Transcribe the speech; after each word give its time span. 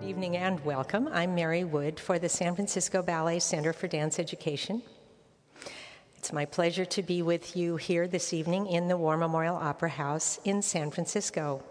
Good 0.00 0.10
evening 0.10 0.36
and 0.36 0.64
welcome. 0.64 1.08
I'm 1.08 1.34
Mary 1.34 1.64
Wood 1.64 1.98
for 1.98 2.20
the 2.20 2.28
San 2.28 2.54
Francisco 2.54 3.02
Ballet 3.02 3.40
Center 3.40 3.72
for 3.72 3.88
Dance 3.88 4.20
Education. 4.20 4.80
It's 6.16 6.32
my 6.32 6.44
pleasure 6.44 6.84
to 6.84 7.02
be 7.02 7.20
with 7.20 7.56
you 7.56 7.76
here 7.76 8.06
this 8.06 8.32
evening 8.32 8.68
in 8.68 8.86
the 8.86 8.96
War 8.96 9.16
Memorial 9.16 9.56
Opera 9.56 9.88
House 9.88 10.38
in 10.44 10.62
San 10.62 10.92
Francisco 10.92 11.64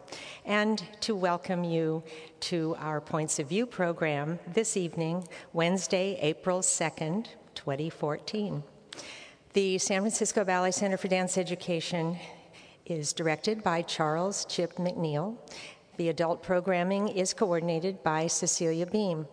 and 0.46 0.84
to 1.00 1.16
welcome 1.16 1.64
you 1.64 2.04
to 2.42 2.76
our 2.80 3.00
Points 3.00 3.40
of 3.40 3.48
View 3.48 3.66
program 3.66 4.40
this 4.54 4.76
evening, 4.76 5.26
Wednesday, 5.54 6.20
April 6.22 6.60
2nd, 6.60 7.28
2014. 7.56 8.62
The 9.54 9.78
San 9.78 10.02
Francisco 10.02 10.44
Ballet 10.44 10.72
Center 10.72 10.98
for 10.98 11.08
Dance 11.08 11.38
Education 11.38 12.18
is 12.86 13.14
directed 13.14 13.64
by 13.64 13.84
Charles 13.84 14.44
Chip 14.46 14.76
McNeil. 14.76 15.38
The 15.98 16.10
adult 16.10 16.44
programming 16.44 17.08
is 17.08 17.34
coordinated 17.34 18.04
by 18.04 18.28
Cecilia 18.28 18.86
Beam. 18.86 19.28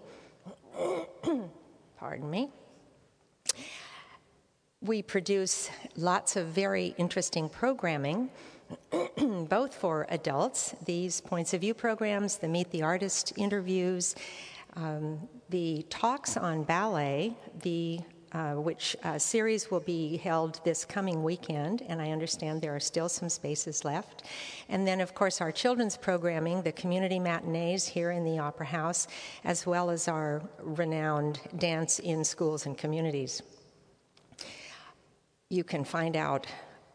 Pardon 1.98 2.30
me. 2.30 2.50
We 4.80 5.02
produce 5.02 5.70
lots 5.96 6.36
of 6.36 6.46
very 6.48 6.94
interesting 6.96 7.50
programming, 7.50 8.30
both 9.48 9.74
for 9.74 10.06
adults, 10.08 10.74
these 10.86 11.20
points 11.20 11.52
of 11.52 11.60
view 11.60 11.74
programs, 11.74 12.36
the 12.38 12.48
Meet 12.48 12.70
the 12.70 12.82
Artist 12.82 13.34
interviews, 13.36 14.14
um, 14.74 15.28
the 15.50 15.84
talks 15.90 16.38
on 16.38 16.64
ballet, 16.64 17.34
the 17.62 18.00
uh, 18.34 18.54
which 18.54 18.96
uh, 19.04 19.16
series 19.16 19.70
will 19.70 19.80
be 19.80 20.16
held 20.16 20.60
this 20.64 20.84
coming 20.84 21.22
weekend, 21.22 21.82
and 21.88 22.02
I 22.02 22.10
understand 22.10 22.60
there 22.60 22.74
are 22.74 22.80
still 22.80 23.08
some 23.08 23.28
spaces 23.28 23.84
left. 23.84 24.24
And 24.68 24.86
then, 24.86 25.00
of 25.00 25.14
course, 25.14 25.40
our 25.40 25.52
children's 25.52 25.96
programming, 25.96 26.62
the 26.62 26.72
community 26.72 27.20
matinees 27.20 27.86
here 27.86 28.10
in 28.10 28.24
the 28.24 28.40
Opera 28.40 28.66
House, 28.66 29.06
as 29.44 29.66
well 29.66 29.88
as 29.88 30.08
our 30.08 30.42
renowned 30.58 31.40
dance 31.58 32.00
in 32.00 32.24
schools 32.24 32.66
and 32.66 32.76
communities. 32.76 33.40
You 35.48 35.62
can 35.62 35.84
find 35.84 36.16
out 36.16 36.48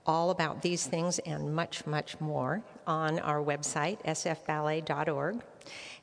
all 0.06 0.32
about 0.32 0.62
these 0.62 0.88
things 0.88 1.20
and 1.20 1.56
much, 1.56 1.86
much 1.86 2.20
more 2.20 2.62
on 2.86 3.20
our 3.20 3.42
website, 3.42 4.04
sfballet.org. 4.04 5.42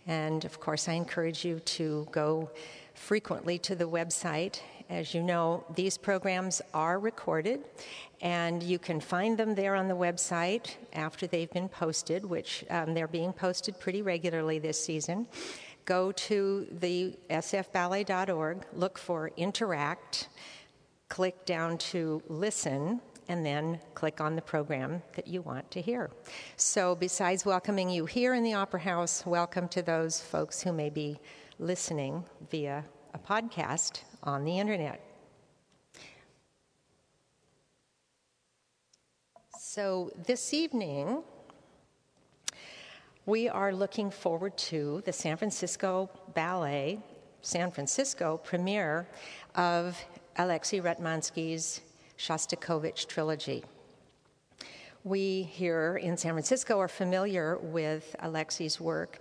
And 0.06 0.44
of 0.44 0.60
course, 0.60 0.88
I 0.88 0.92
encourage 0.92 1.44
you 1.44 1.58
to 1.60 2.06
go 2.12 2.50
frequently 2.96 3.58
to 3.60 3.76
the 3.76 3.88
website 3.88 4.60
as 4.88 5.14
you 5.14 5.22
know, 5.22 5.64
these 5.74 5.98
programs 5.98 6.62
are 6.72 6.98
recorded, 6.98 7.64
and 8.20 8.62
you 8.62 8.78
can 8.78 9.00
find 9.00 9.36
them 9.36 9.54
there 9.54 9.74
on 9.74 9.88
the 9.88 9.96
website 9.96 10.76
after 10.92 11.26
they've 11.26 11.50
been 11.50 11.68
posted, 11.68 12.24
which 12.24 12.64
um, 12.70 12.94
they're 12.94 13.08
being 13.08 13.32
posted 13.32 13.78
pretty 13.80 14.02
regularly 14.02 14.58
this 14.58 14.82
season. 14.82 15.26
Go 15.86 16.12
to 16.12 16.66
the 16.80 17.16
sfballet.org, 17.30 18.64
look 18.74 18.98
for 18.98 19.30
Interact, 19.36 20.28
click 21.08 21.44
down 21.46 21.78
to 21.78 22.22
Listen, 22.28 23.00
and 23.28 23.44
then 23.44 23.80
click 23.94 24.20
on 24.20 24.36
the 24.36 24.42
program 24.42 25.02
that 25.16 25.26
you 25.26 25.42
want 25.42 25.68
to 25.72 25.80
hear. 25.80 26.10
So, 26.56 26.94
besides 26.94 27.44
welcoming 27.44 27.90
you 27.90 28.06
here 28.06 28.34
in 28.34 28.44
the 28.44 28.54
Opera 28.54 28.80
House, 28.80 29.26
welcome 29.26 29.66
to 29.68 29.82
those 29.82 30.20
folks 30.20 30.62
who 30.62 30.72
may 30.72 30.90
be 30.90 31.18
listening 31.58 32.24
via 32.50 32.84
a 33.14 33.18
podcast 33.18 34.02
on 34.22 34.44
the 34.44 34.58
internet. 34.58 35.00
So, 39.58 40.10
this 40.26 40.54
evening, 40.54 41.22
we 43.26 43.48
are 43.48 43.72
looking 43.72 44.10
forward 44.10 44.56
to 44.58 45.02
the 45.04 45.12
San 45.12 45.36
Francisco 45.36 46.10
Ballet 46.34 47.00
San 47.46 47.70
Francisco 47.70 48.36
premiere 48.38 49.06
of 49.54 49.96
Alexei 50.36 50.80
Ratmansky's 50.80 51.80
Shostakovich 52.18 53.06
trilogy. 53.06 53.62
We 55.04 55.42
here 55.44 55.96
in 55.96 56.16
San 56.16 56.32
Francisco 56.32 56.80
are 56.80 56.88
familiar 56.88 57.58
with 57.58 58.16
Alexei's 58.18 58.80
work 58.80 59.20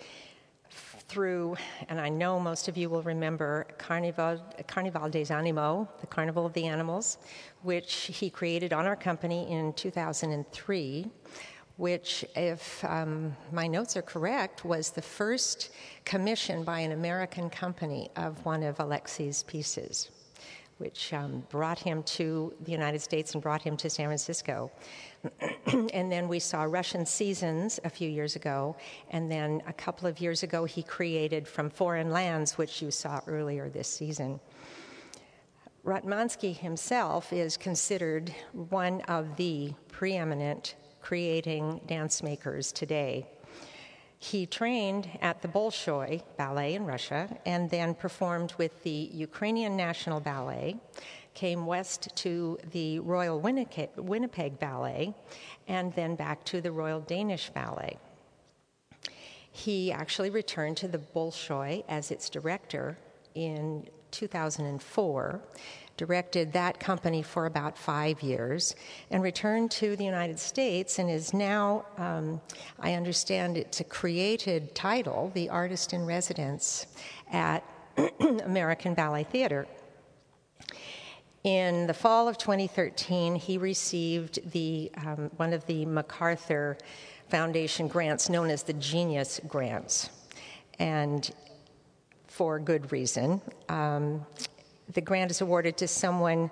through, 1.07 1.55
and 1.89 1.99
I 1.99 2.09
know 2.09 2.39
most 2.39 2.67
of 2.67 2.77
you 2.77 2.89
will 2.89 3.03
remember 3.03 3.67
Carnival, 3.77 4.41
Carnival 4.67 5.09
des 5.09 5.31
Animaux, 5.31 5.87
the 6.01 6.07
Carnival 6.07 6.45
of 6.45 6.53
the 6.53 6.65
Animals, 6.65 7.17
which 7.61 7.93
he 8.13 8.29
created 8.29 8.73
on 8.73 8.85
our 8.85 8.95
company 8.95 9.51
in 9.51 9.73
2003, 9.73 11.11
which, 11.77 12.25
if 12.35 12.83
um, 12.85 13.35
my 13.51 13.67
notes 13.67 13.97
are 13.97 14.01
correct, 14.01 14.65
was 14.65 14.91
the 14.91 15.01
first 15.01 15.71
commission 16.05 16.63
by 16.63 16.79
an 16.79 16.91
American 16.91 17.49
company 17.49 18.09
of 18.15 18.43
one 18.45 18.63
of 18.63 18.79
Alexei's 18.79 19.43
pieces, 19.43 20.09
which 20.77 21.13
um, 21.13 21.43
brought 21.49 21.79
him 21.79 22.03
to 22.03 22.53
the 22.61 22.71
United 22.71 23.01
States 23.01 23.33
and 23.33 23.41
brought 23.41 23.61
him 23.61 23.77
to 23.77 23.89
San 23.89 24.07
Francisco. 24.07 24.71
and 25.93 26.11
then 26.11 26.27
we 26.27 26.39
saw 26.39 26.63
Russian 26.63 27.05
Seasons 27.05 27.79
a 27.83 27.89
few 27.89 28.09
years 28.09 28.35
ago, 28.35 28.75
and 29.11 29.31
then 29.31 29.61
a 29.67 29.73
couple 29.73 30.07
of 30.07 30.19
years 30.19 30.43
ago 30.43 30.65
he 30.65 30.83
created 30.83 31.47
From 31.47 31.69
Foreign 31.69 32.11
Lands, 32.11 32.57
which 32.57 32.81
you 32.81 32.91
saw 32.91 33.21
earlier 33.27 33.69
this 33.69 33.87
season. 33.87 34.39
Ratmansky 35.85 36.57
himself 36.57 37.31
is 37.31 37.57
considered 37.57 38.33
one 38.51 39.01
of 39.01 39.35
the 39.35 39.73
preeminent 39.87 40.75
creating 40.99 41.79
dance 41.85 42.23
makers 42.23 42.71
today. 42.71 43.27
He 44.31 44.47
trained 44.47 45.07
at 45.21 45.43
the 45.43 45.47
Bolshoi 45.47 46.23
Ballet 46.35 46.73
in 46.73 46.87
Russia 46.87 47.29
and 47.45 47.69
then 47.69 47.93
performed 47.93 48.55
with 48.57 48.81
the 48.81 49.09
Ukrainian 49.13 49.77
National 49.77 50.19
Ballet 50.19 50.77
came 51.35 51.67
west 51.67 52.09
to 52.15 52.57
the 52.71 52.97
Royal 53.01 53.39
Winnipeg 53.39 54.59
Ballet, 54.59 55.13
and 55.67 55.93
then 55.93 56.15
back 56.15 56.43
to 56.45 56.59
the 56.59 56.71
Royal 56.71 57.01
Danish 57.01 57.51
Ballet. 57.51 57.99
He 59.51 59.91
actually 59.91 60.31
returned 60.31 60.77
to 60.77 60.87
the 60.87 60.97
Bolshoi 60.97 61.83
as 61.87 62.09
its 62.09 62.27
director 62.27 62.97
in 63.35 63.87
2004, 64.09 65.41
directed 65.97 66.51
that 66.53 66.79
company 66.79 67.21
for 67.21 67.45
about 67.45 67.77
five 67.77 68.21
years, 68.21 68.75
and 69.11 69.23
returned 69.23 69.71
to 69.71 69.95
the 69.95 70.03
United 70.03 70.37
States 70.37 70.99
and 70.99 71.09
is 71.09 71.33
now, 71.33 71.85
um, 71.97 72.41
I 72.79 72.93
understand 72.93 73.57
it's 73.57 73.79
a 73.79 73.83
created 73.83 74.75
title, 74.75 75.31
the 75.33 75.49
artist 75.49 75.93
in 75.93 76.05
residence 76.05 76.87
at 77.31 77.63
American 78.19 78.93
Ballet 78.93 79.23
Theater. 79.23 79.67
In 81.43 81.85
the 81.85 81.93
fall 81.93 82.27
of 82.27 82.37
2013, 82.39 83.35
he 83.35 83.57
received 83.57 84.51
the, 84.51 84.91
um, 84.97 85.29
one 85.37 85.53
of 85.53 85.65
the 85.67 85.85
MacArthur 85.85 86.77
Foundation 87.29 87.87
grants 87.87 88.29
known 88.29 88.49
as 88.49 88.63
the 88.63 88.73
Genius 88.73 89.39
Grants, 89.47 90.09
and 90.79 91.31
for 92.27 92.59
good 92.59 92.91
reason. 92.91 93.41
Um, 93.69 94.25
the 94.93 95.01
grant 95.01 95.31
is 95.31 95.41
awarded 95.41 95.77
to 95.77 95.87
someone 95.87 96.49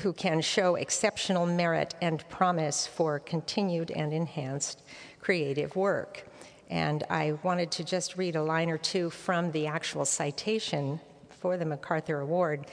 who 0.00 0.12
can 0.12 0.40
show 0.40 0.76
exceptional 0.76 1.46
merit 1.46 1.94
and 2.00 2.26
promise 2.28 2.86
for 2.86 3.18
continued 3.18 3.90
and 3.90 4.12
enhanced 4.12 4.82
creative 5.20 5.74
work. 5.76 6.24
And 6.70 7.04
I 7.10 7.32
wanted 7.42 7.70
to 7.72 7.84
just 7.84 8.16
read 8.16 8.36
a 8.36 8.42
line 8.42 8.70
or 8.70 8.78
two 8.78 9.10
from 9.10 9.52
the 9.52 9.66
actual 9.66 10.04
citation 10.04 11.00
for 11.40 11.56
the 11.56 11.64
MacArthur 11.64 12.20
Award. 12.20 12.66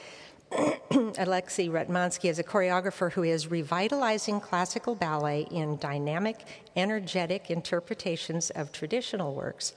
Alexei 0.92 1.68
Ratmansky 1.68 2.30
is 2.30 2.40
a 2.40 2.44
choreographer 2.44 3.12
who 3.12 3.24
is 3.24 3.52
revitalizing 3.52 4.40
classical 4.40 4.96
ballet 4.96 5.42
in 5.52 5.78
dynamic, 5.78 6.38
energetic 6.76 7.52
interpretations 7.52 8.50
of 8.52 8.72
traditional 8.72 9.36
works 9.36 9.74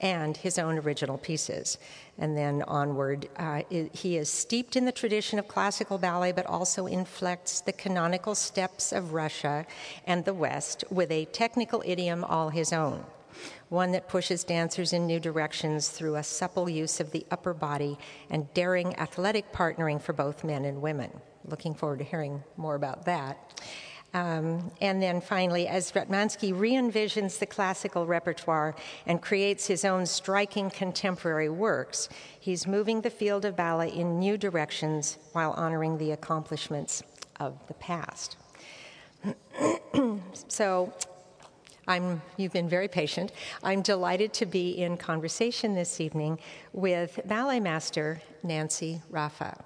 and 0.00 0.36
his 0.36 0.58
own 0.58 0.78
original 0.78 1.18
pieces. 1.18 1.78
And 2.18 2.36
then 2.36 2.62
onward, 2.62 3.28
uh, 3.36 3.62
he 3.68 4.16
is 4.16 4.30
steeped 4.30 4.76
in 4.76 4.84
the 4.84 4.92
tradition 4.92 5.38
of 5.38 5.48
classical 5.48 5.98
ballet, 5.98 6.32
but 6.32 6.46
also 6.46 6.86
inflects 6.86 7.60
the 7.60 7.72
canonical 7.72 8.34
steps 8.34 8.92
of 8.92 9.12
Russia 9.12 9.66
and 10.06 10.24
the 10.24 10.34
West 10.34 10.84
with 10.90 11.10
a 11.10 11.24
technical 11.26 11.82
idiom 11.86 12.24
all 12.24 12.50
his 12.50 12.72
own 12.72 13.04
one 13.68 13.92
that 13.92 14.08
pushes 14.08 14.44
dancers 14.44 14.92
in 14.92 15.06
new 15.06 15.20
directions 15.20 15.88
through 15.88 16.16
a 16.16 16.22
supple 16.22 16.68
use 16.68 17.00
of 17.00 17.10
the 17.10 17.26
upper 17.30 17.52
body 17.52 17.98
and 18.30 18.52
daring 18.54 18.96
athletic 18.98 19.52
partnering 19.52 20.00
for 20.00 20.12
both 20.12 20.44
men 20.44 20.64
and 20.64 20.80
women. 20.80 21.10
Looking 21.44 21.74
forward 21.74 21.98
to 21.98 22.04
hearing 22.04 22.42
more 22.56 22.74
about 22.74 23.04
that. 23.06 23.60
Um, 24.16 24.70
and 24.80 25.02
then 25.02 25.20
finally, 25.20 25.68
as 25.68 25.92
Ratmansky 25.92 26.58
re 26.58 26.72
envisions 26.72 27.38
the 27.38 27.44
classical 27.44 28.06
repertoire 28.06 28.74
and 29.04 29.20
creates 29.20 29.66
his 29.66 29.84
own 29.84 30.06
striking 30.06 30.70
contemporary 30.70 31.50
works, 31.50 32.08
he's 32.40 32.66
moving 32.66 33.02
the 33.02 33.10
field 33.10 33.44
of 33.44 33.56
ballet 33.56 33.90
in 33.90 34.18
new 34.18 34.38
directions 34.38 35.18
while 35.32 35.50
honoring 35.52 35.98
the 35.98 36.12
accomplishments 36.12 37.02
of 37.40 37.58
the 37.68 37.74
past. 37.74 38.38
so, 40.48 40.94
I'm, 41.86 42.22
you've 42.38 42.54
been 42.54 42.70
very 42.70 42.88
patient. 42.88 43.32
I'm 43.62 43.82
delighted 43.82 44.32
to 44.34 44.46
be 44.46 44.78
in 44.78 44.96
conversation 44.96 45.74
this 45.74 46.00
evening 46.00 46.38
with 46.72 47.20
ballet 47.26 47.60
master 47.60 48.22
Nancy 48.42 49.02
Raffa. 49.12 49.62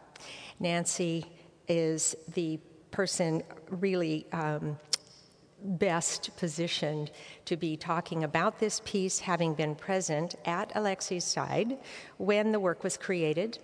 Nancy 0.58 1.24
is 1.68 2.16
the 2.34 2.58
person 2.90 3.42
really 3.70 4.26
um, 4.32 4.78
best 5.62 6.30
positioned 6.36 7.10
to 7.44 7.56
be 7.56 7.76
talking 7.76 8.24
about 8.24 8.58
this 8.58 8.80
piece, 8.84 9.20
having 9.20 9.54
been 9.54 9.74
present 9.74 10.34
at 10.44 10.72
Alexi's 10.74 11.24
side 11.24 11.78
when 12.18 12.52
the 12.52 12.60
work 12.60 12.82
was 12.82 12.96
created, 12.96 13.58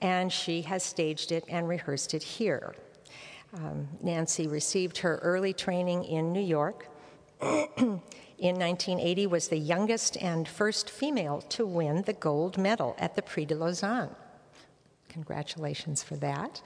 and 0.00 0.32
she 0.32 0.62
has 0.62 0.82
staged 0.82 1.32
it 1.32 1.44
and 1.48 1.68
rehearsed 1.68 2.14
it 2.14 2.22
here. 2.22 2.74
Um, 3.54 3.88
Nancy 4.02 4.46
received 4.46 4.98
her 4.98 5.18
early 5.18 5.52
training 5.52 6.04
in 6.04 6.32
New 6.32 6.42
York. 6.42 6.88
in 8.38 8.56
1980 8.56 9.26
was 9.26 9.48
the 9.48 9.58
youngest 9.58 10.16
and 10.18 10.46
first 10.46 10.90
female 10.90 11.40
to 11.42 11.66
win 11.66 12.02
the 12.02 12.12
gold 12.12 12.58
medal 12.58 12.94
at 12.98 13.16
the 13.16 13.22
Prix 13.22 13.46
de 13.46 13.54
Lausanne. 13.54 14.14
Congratulations 15.08 16.02
for 16.02 16.16
that. 16.16 16.60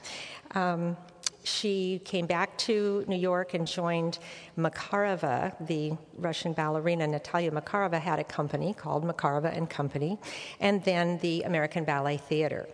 Um, 0.55 0.97
she 1.45 2.01
came 2.05 2.27
back 2.27 2.57
to 2.59 3.05
New 3.09 3.17
York 3.17 3.55
and 3.55 3.67
joined 3.67 4.19
Makarova, 4.57 5.55
the 5.67 5.97
Russian 6.17 6.53
ballerina 6.53 7.07
Natalia 7.07 7.51
Makarova 7.51 8.01
had 8.01 8.19
a 8.19 8.25
company 8.25 8.75
called 8.75 9.05
Makarova 9.05 9.57
and 9.57 9.69
Company, 9.69 10.19
and 10.61 10.83
then 10.85 11.19
the 11.19 11.43
American 11.43 11.85
Ballet 11.85 12.17
Theater. 12.17 12.69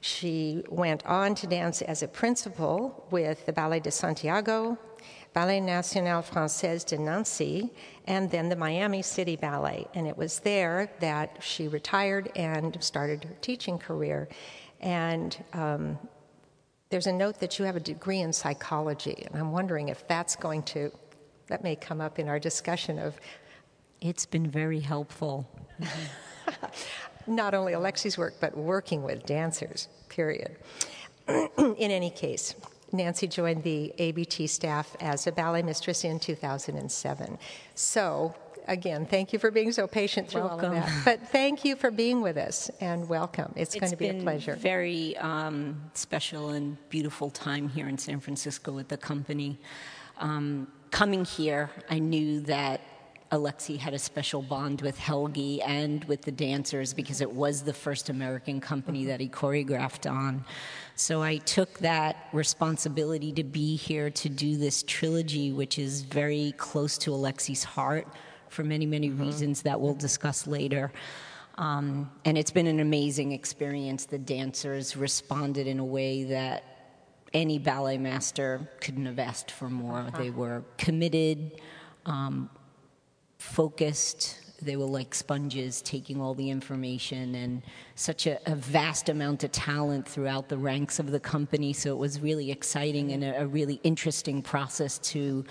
She 0.00 0.64
went 0.68 1.06
on 1.06 1.34
to 1.36 1.46
dance 1.46 1.80
as 1.80 2.02
a 2.02 2.08
principal 2.08 3.06
with 3.10 3.46
the 3.46 3.52
Ballet 3.52 3.80
de 3.80 3.90
Santiago, 3.90 4.76
Ballet 5.32 5.60
National 5.60 6.22
Français 6.22 6.84
de 6.84 6.98
Nancy, 6.98 7.70
and 8.06 8.30
then 8.30 8.48
the 8.48 8.56
Miami 8.56 9.00
City 9.02 9.36
Ballet. 9.36 9.86
And 9.94 10.06
it 10.08 10.16
was 10.16 10.40
there 10.40 10.90
that 10.98 11.36
she 11.40 11.68
retired 11.68 12.32
and 12.34 12.76
started 12.82 13.24
her 13.24 13.36
teaching 13.40 13.78
career. 13.78 14.28
And 14.80 15.36
um, 15.52 15.98
there's 16.92 17.06
a 17.06 17.12
note 17.12 17.40
that 17.40 17.58
you 17.58 17.64
have 17.64 17.74
a 17.74 17.80
degree 17.80 18.20
in 18.20 18.34
psychology, 18.34 19.24
and 19.26 19.34
I'm 19.34 19.50
wondering 19.50 19.88
if 19.88 20.06
that's 20.08 20.36
going 20.36 20.62
to, 20.64 20.92
that 21.46 21.64
may 21.64 21.74
come 21.74 22.02
up 22.02 22.18
in 22.18 22.28
our 22.28 22.38
discussion 22.38 22.98
of. 22.98 23.18
It's 24.02 24.26
been 24.26 24.46
very 24.46 24.80
helpful. 24.80 25.48
Not 27.26 27.54
only 27.54 27.72
Alexi's 27.72 28.18
work, 28.18 28.34
but 28.40 28.54
working 28.54 29.02
with 29.02 29.24
dancers, 29.24 29.88
period. 30.10 30.56
in 31.28 31.76
any 31.78 32.10
case, 32.10 32.54
Nancy 32.92 33.26
joined 33.26 33.62
the 33.62 33.94
ABT 33.98 34.46
staff 34.46 34.94
as 35.00 35.26
a 35.26 35.32
ballet 35.32 35.62
mistress 35.62 36.04
in 36.04 36.20
2007. 36.20 37.38
So 37.74 38.34
again, 38.68 39.06
thank 39.06 39.32
you 39.32 39.38
for 39.38 39.50
being 39.50 39.72
so 39.72 39.86
patient 39.86 40.28
through 40.28 40.42
welcome. 40.42 40.72
all 40.72 40.76
of 40.78 40.84
that. 40.84 41.04
But 41.04 41.28
thank 41.28 41.64
you 41.64 41.76
for 41.76 41.90
being 41.90 42.22
with 42.22 42.36
us 42.36 42.70
and 42.80 43.08
welcome. 43.08 43.52
It's, 43.56 43.74
it's 43.74 43.80
going 43.80 43.90
to 43.90 43.96
be 43.96 44.08
a 44.08 44.22
pleasure. 44.22 44.54
Very 44.56 45.16
um, 45.18 45.80
special 45.94 46.50
and 46.50 46.76
beautiful 46.88 47.30
time 47.30 47.68
here 47.68 47.88
in 47.88 47.98
San 47.98 48.20
Francisco 48.20 48.72
with 48.72 48.88
the 48.88 48.96
company. 48.96 49.58
Um, 50.18 50.68
coming 50.90 51.24
here, 51.24 51.70
I 51.90 51.98
knew 51.98 52.40
that 52.42 52.80
Alexi 53.32 53.78
had 53.78 53.94
a 53.94 53.98
special 53.98 54.42
bond 54.42 54.82
with 54.82 54.98
Helgi 54.98 55.62
and 55.62 56.04
with 56.04 56.20
the 56.20 56.30
dancers 56.30 56.92
because 56.92 57.22
it 57.22 57.32
was 57.32 57.62
the 57.62 57.72
first 57.72 58.10
American 58.10 58.60
company 58.60 59.06
that 59.06 59.20
he 59.20 59.28
choreographed 59.28 60.10
on. 60.10 60.44
So 60.96 61.22
I 61.22 61.38
took 61.38 61.78
that 61.78 62.28
responsibility 62.34 63.32
to 63.32 63.42
be 63.42 63.74
here 63.76 64.10
to 64.10 64.28
do 64.28 64.58
this 64.58 64.84
trilogy, 64.86 65.50
which 65.50 65.78
is 65.78 66.02
very 66.02 66.52
close 66.58 66.98
to 66.98 67.12
Alexi's 67.12 67.64
heart 67.64 68.06
for 68.52 68.62
many, 68.62 68.86
many 68.86 69.08
mm-hmm. 69.08 69.22
reasons 69.22 69.62
that 69.62 69.80
we'll 69.80 69.94
discuss 69.94 70.46
later. 70.46 70.92
Um, 71.56 72.10
and 72.24 72.38
it's 72.38 72.50
been 72.50 72.66
an 72.66 72.80
amazing 72.80 73.32
experience. 73.32 74.06
The 74.06 74.18
dancers 74.18 74.96
responded 74.96 75.66
in 75.66 75.78
a 75.78 75.84
way 75.84 76.24
that 76.24 76.64
any 77.34 77.58
ballet 77.58 77.98
master 77.98 78.68
couldn't 78.80 79.06
have 79.06 79.18
asked 79.18 79.50
for 79.50 79.68
more. 79.68 80.00
Uh-huh. 80.00 80.18
They 80.18 80.30
were 80.30 80.64
committed, 80.78 81.60
um, 82.06 82.50
focused. 83.38 84.38
They 84.60 84.76
were 84.76 84.86
like 84.86 85.14
sponges 85.14 85.82
taking 85.82 86.20
all 86.20 86.34
the 86.34 86.48
information 86.48 87.34
and 87.34 87.62
such 87.96 88.26
a, 88.26 88.38
a, 88.50 88.54
vast 88.54 89.08
amount 89.08 89.42
of 89.42 89.50
talent 89.50 90.06
throughout 90.06 90.48
the 90.48 90.58
ranks 90.58 90.98
of 90.98 91.10
the 91.10 91.18
company. 91.18 91.72
So 91.72 91.92
it 91.92 91.98
was 91.98 92.20
really 92.20 92.50
exciting 92.50 93.12
and 93.12 93.24
a, 93.24 93.40
a 93.40 93.46
really 93.46 93.80
interesting 93.82 94.40
process 94.40 94.98
to 94.98 95.44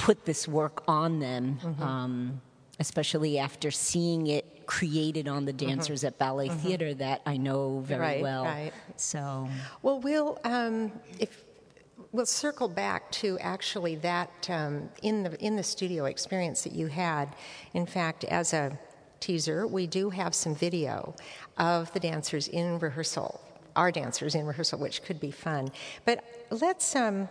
put 0.00 0.24
this 0.24 0.48
work 0.48 0.82
on 0.88 1.18
them, 1.20 1.58
mm-hmm. 1.62 1.82
um, 1.82 2.40
especially 2.78 3.38
after 3.38 3.70
seeing 3.70 4.28
it 4.28 4.66
created 4.66 5.28
on 5.28 5.44
the 5.44 5.52
mm-hmm. 5.52 5.68
dancers 5.68 6.00
mm-hmm. 6.00 6.06
at 6.06 6.18
Ballet 6.18 6.48
mm-hmm. 6.48 6.58
Theater 6.58 6.94
that 6.94 7.20
I 7.26 7.36
know 7.36 7.80
very 7.80 8.00
right, 8.00 8.22
well. 8.22 8.44
Right. 8.44 8.72
So, 8.96 9.48
well, 9.82 10.00
we'll 10.00 10.38
um, 10.44 10.90
if 11.18 11.44
we'll 12.12 12.24
circle 12.24 12.66
back 12.66 13.10
to 13.12 13.38
actually 13.40 13.96
that 13.96 14.48
um, 14.48 14.88
in 15.02 15.22
the 15.22 15.38
in 15.44 15.56
the 15.56 15.62
studio 15.62 16.06
experience 16.06 16.62
that 16.62 16.72
you 16.72 16.86
had. 16.86 17.36
In 17.74 17.84
fact, 17.84 18.24
as 18.24 18.54
a 18.54 18.78
teaser, 19.20 19.66
we 19.66 19.86
do 19.86 20.08
have 20.08 20.34
some 20.34 20.54
video 20.54 21.14
of 21.58 21.92
the 21.92 22.00
dancers 22.00 22.48
in 22.48 22.78
rehearsal, 22.78 23.38
our 23.76 23.92
dancers 23.92 24.34
in 24.34 24.46
rehearsal, 24.46 24.78
which 24.78 25.02
could 25.02 25.20
be 25.20 25.30
fun. 25.30 25.70
But 26.06 26.24
let's 26.50 26.96
um, 26.96 27.28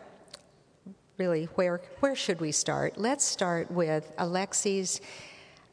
really, 1.20 1.46
where, 1.56 1.82
where 2.00 2.16
should 2.16 2.40
we 2.40 2.52
start? 2.52 2.98
Let's 2.98 3.26
start 3.26 3.70
with 3.70 4.10
Alexei's 4.18 5.02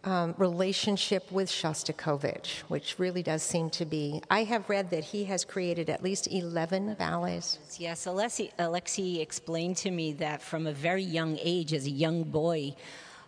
um, 0.03 0.35
relationship 0.39 1.31
with 1.31 1.49
Shostakovich, 1.49 2.59
which 2.63 2.99
really 2.99 3.23
does 3.23 3.45
seem 3.45 3.71
to 3.71 3.85
be. 3.85 4.21
I 4.29 4.43
have 4.43 4.69
read 4.69 4.91
that 4.91 5.05
he 5.05 5.25
has 5.25 5.45
created 5.45 5.89
at 5.89 6.03
least 6.03 6.27
11 6.27 6.95
ballets. 6.95 7.59
Yes, 7.79 8.07
Alexei, 8.07 8.51
Alexi 8.59 9.21
explained 9.21 9.77
to 9.79 9.91
me 9.91 10.13
that 10.15 10.43
from 10.43 10.67
a 10.67 10.73
very 10.73 11.03
young 11.03 11.39
age, 11.41 11.73
as 11.73 11.87
a 11.87 11.91
young 11.91 12.25
boy, 12.25 12.75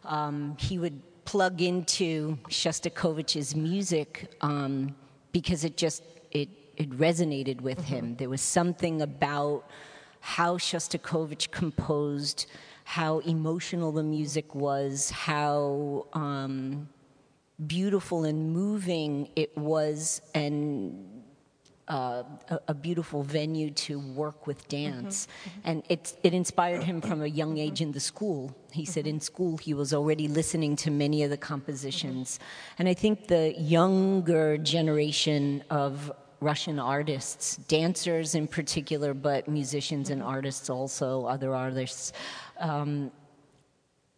um, 0.05 0.57
he 0.59 0.79
would 0.79 1.01
plug 1.25 1.63
into 1.63 2.37
Shostakovich's 2.49 3.55
music 3.55 4.33
um, 4.41 4.95
because 5.31 5.65
it 5.65 5.77
just 5.77 6.03
it, 6.33 6.49
it 6.77 6.91
resonated 6.91 7.61
with 7.61 7.79
mm-hmm. 7.79 7.95
him. 7.95 8.17
There 8.17 8.29
was 8.29 8.41
something 8.41 9.03
about 9.03 9.65
how 10.21 10.57
Shostakovich 10.57 11.51
composed, 11.51 12.47
how 12.85 13.19
emotional 13.21 13.93
the 13.93 14.03
music 14.03 14.55
was, 14.55 15.11
how 15.11 16.07
um, 16.13 16.89
beautiful 17.67 18.25
and 18.25 18.53
moving 18.53 19.29
it 19.37 19.57
was, 19.57 20.21
and 20.35 21.19
uh, 21.89 22.23
a, 22.51 22.61
a, 22.69 22.75
beautiful 22.75 23.23
venue 23.23 23.71
to 23.71 23.99
work 23.99 24.47
with 24.47 24.69
dance. 24.69 25.27
Mm-hmm. 25.27 25.49
mm-hmm. 25.49 25.69
And 25.69 25.83
it, 25.89 26.19
it 26.23 26.35
inspired 26.35 26.83
him 26.83 27.01
from 27.01 27.23
a 27.23 27.27
young 27.27 27.53
mm-hmm. 27.53 27.73
age 27.73 27.81
in 27.81 27.93
the 27.93 28.01
school. 28.01 28.55
He 28.73 28.85
said 28.85 29.07
in 29.07 29.21
school 29.21 29.57
he 29.57 29.73
was 29.73 29.95
already 29.95 30.29
listening 30.29 30.77
to 30.77 30.91
many 30.91 31.23
of 31.23 31.31
the 31.31 31.39
compositions. 31.39 32.39
Mm-hmm. 32.39 32.75
And 32.79 32.89
I 32.89 32.95
think 32.95 33.29
the 33.29 33.55
younger 33.59 34.59
generation 34.59 35.65
of 35.71 36.13
Russian 36.41 36.79
artists, 36.79 37.57
dancers 37.57 38.35
in 38.35 38.47
particular, 38.47 39.13
but 39.15 39.49
musicians 39.49 40.11
and 40.11 40.23
artists 40.23 40.71
also, 40.71 41.25
other 41.25 41.55
artists, 41.55 42.13
um, 42.61 43.11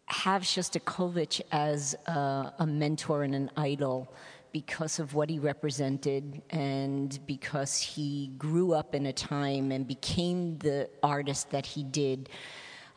have 0.05 0.43
Shostakovich 0.43 1.41
as 1.51 1.95
a, 2.05 2.53
a, 2.59 2.67
mentor 2.67 3.23
and 3.23 3.33
an 3.33 3.49
idol 3.55 4.13
because 4.51 4.99
of 4.99 5.13
what 5.13 5.29
he 5.29 5.39
represented 5.39 6.41
and 6.49 7.17
because 7.25 7.81
he 7.81 8.31
grew 8.37 8.73
up 8.73 8.93
in 8.93 9.05
a 9.05 9.13
time 9.13 9.71
and 9.71 9.87
became 9.87 10.57
the 10.57 10.89
artist 11.01 11.49
that 11.51 11.65
he 11.65 11.83
did. 11.83 12.29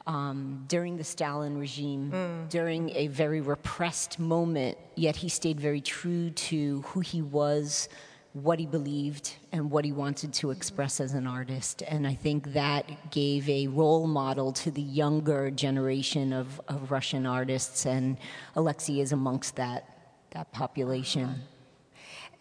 Um, 0.07 0.65
during 0.69 0.99
the 0.99 1.05
Stalin 1.05 1.57
regime, 1.57 2.11
mm. 2.13 2.49
during 2.51 2.91
a 2.91 3.07
very 3.07 3.41
repressed 3.41 4.19
moment, 4.19 4.77
yet 4.97 5.17
he 5.17 5.31
stayed 5.31 5.59
very 5.59 5.81
true 5.81 6.29
to 6.31 6.83
who 6.83 7.01
he 7.01 7.23
was, 7.23 7.89
what 8.35 8.59
he 8.59 8.67
believed 8.67 9.37
and 9.53 9.71
what 9.71 9.85
he 9.85 9.93
wanted 9.93 10.33
to 10.35 10.51
express 10.51 11.01
as 11.01 11.15
an 11.15 11.25
artist. 11.25 11.83
And 11.87 12.05
I 12.05 12.15
think 12.15 12.53
that 12.53 13.13
gave 13.13 13.49
a 13.49 13.69
role 13.69 14.09
model 14.09 14.53
to 14.55 14.73
the 14.73 14.83
younger 14.83 15.53
generation 15.53 16.33
of, 16.33 16.61
of 16.67 16.91
Russian 16.91 17.27
artists, 17.27 17.87
and 17.87 18.19
Alexei 18.57 18.99
is 18.99 19.13
amongst 19.13 19.55
that, 19.55 19.89
that 20.33 20.51
population. 20.53 21.43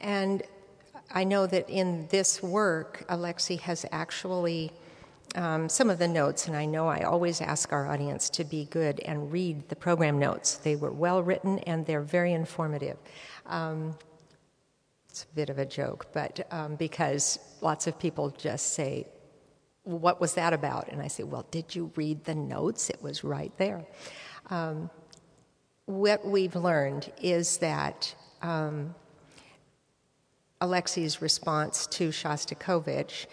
And 0.02 0.42
I 1.12 1.26
know 1.26 1.46
that 1.46 1.70
in 1.70 2.08
this 2.10 2.42
work, 2.42 3.06
Alexei 3.08 3.56
has 3.58 3.86
actually. 3.92 4.72
Um, 5.36 5.68
some 5.68 5.90
of 5.90 5.98
the 5.98 6.08
notes, 6.08 6.48
and 6.48 6.56
I 6.56 6.66
know 6.66 6.88
I 6.88 7.04
always 7.04 7.42
ask 7.42 7.74
our 7.74 7.90
audience 7.90 8.30
to 8.32 8.44
be 8.44 8.66
good 8.66 9.00
and 9.00 9.32
read 9.32 9.68
the 9.68 9.76
program 9.76 10.20
notes. 10.20 10.58
They 10.58 10.76
were 10.76 10.92
well 10.92 11.24
written 11.24 11.58
and 11.60 11.88
they're 11.88 12.02
very 12.02 12.34
informative. 12.34 12.98
Um, 13.48 13.96
it's 15.14 15.28
a 15.32 15.36
bit 15.36 15.52
of 15.52 15.60
a 15.60 15.66
joke, 15.68 16.08
but 16.12 16.48
um, 16.50 16.76
because 16.76 17.38
lots 17.62 17.86
of 17.86 18.00
people 18.00 18.32
just 18.32 18.74
say, 18.74 19.06
What 19.84 20.20
was 20.20 20.34
that 20.34 20.54
about? 20.54 20.92
And 20.92 21.04
I 21.04 21.08
say, 21.08 21.22
Well, 21.22 21.46
did 21.52 21.76
you 21.76 21.92
read 21.96 22.24
the 22.24 22.34
notes? 22.34 22.90
It 22.90 23.00
was 23.00 23.24
right 23.24 23.56
there. 23.60 23.86
Um, 24.50 24.90
what 25.86 26.26
we've 26.26 26.56
learned 26.56 27.12
is 27.22 27.58
that 27.58 28.16
um, 28.42 28.96
Alexei's 30.60 31.22
response 31.22 31.86
to 31.88 32.10
Shostakovich 32.10 33.28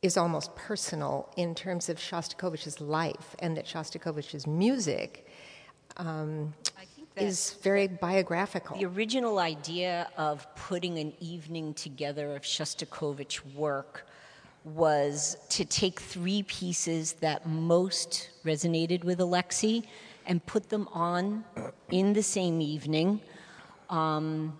is 0.00 0.16
almost 0.16 0.56
personal 0.56 1.30
in 1.36 1.54
terms 1.54 1.90
of 1.90 1.98
Shostakovich's 1.98 2.80
life, 2.80 3.36
and 3.40 3.58
that 3.58 3.66
Shostakovich's 3.66 4.46
music 4.46 5.26
um, 5.98 6.54
is 7.16 7.56
very 7.62 7.88
biographical. 7.88 8.76
The 8.76 8.86
original 8.86 9.38
idea 9.38 10.08
of 10.16 10.46
putting 10.54 10.98
an 10.98 11.12
evening 11.20 11.74
together 11.74 12.34
of 12.34 12.42
Shostakovich 12.42 13.40
work 13.54 14.06
was 14.64 15.36
to 15.48 15.64
take 15.64 16.00
three 16.00 16.42
pieces 16.42 17.14
that 17.14 17.46
most 17.46 18.30
resonated 18.44 19.04
with 19.04 19.20
Alexei 19.20 19.82
and 20.26 20.44
put 20.46 20.68
them 20.68 20.86
on 20.92 21.44
in 21.90 22.12
the 22.12 22.22
same 22.22 22.60
evening 22.60 23.20
um, 23.88 24.56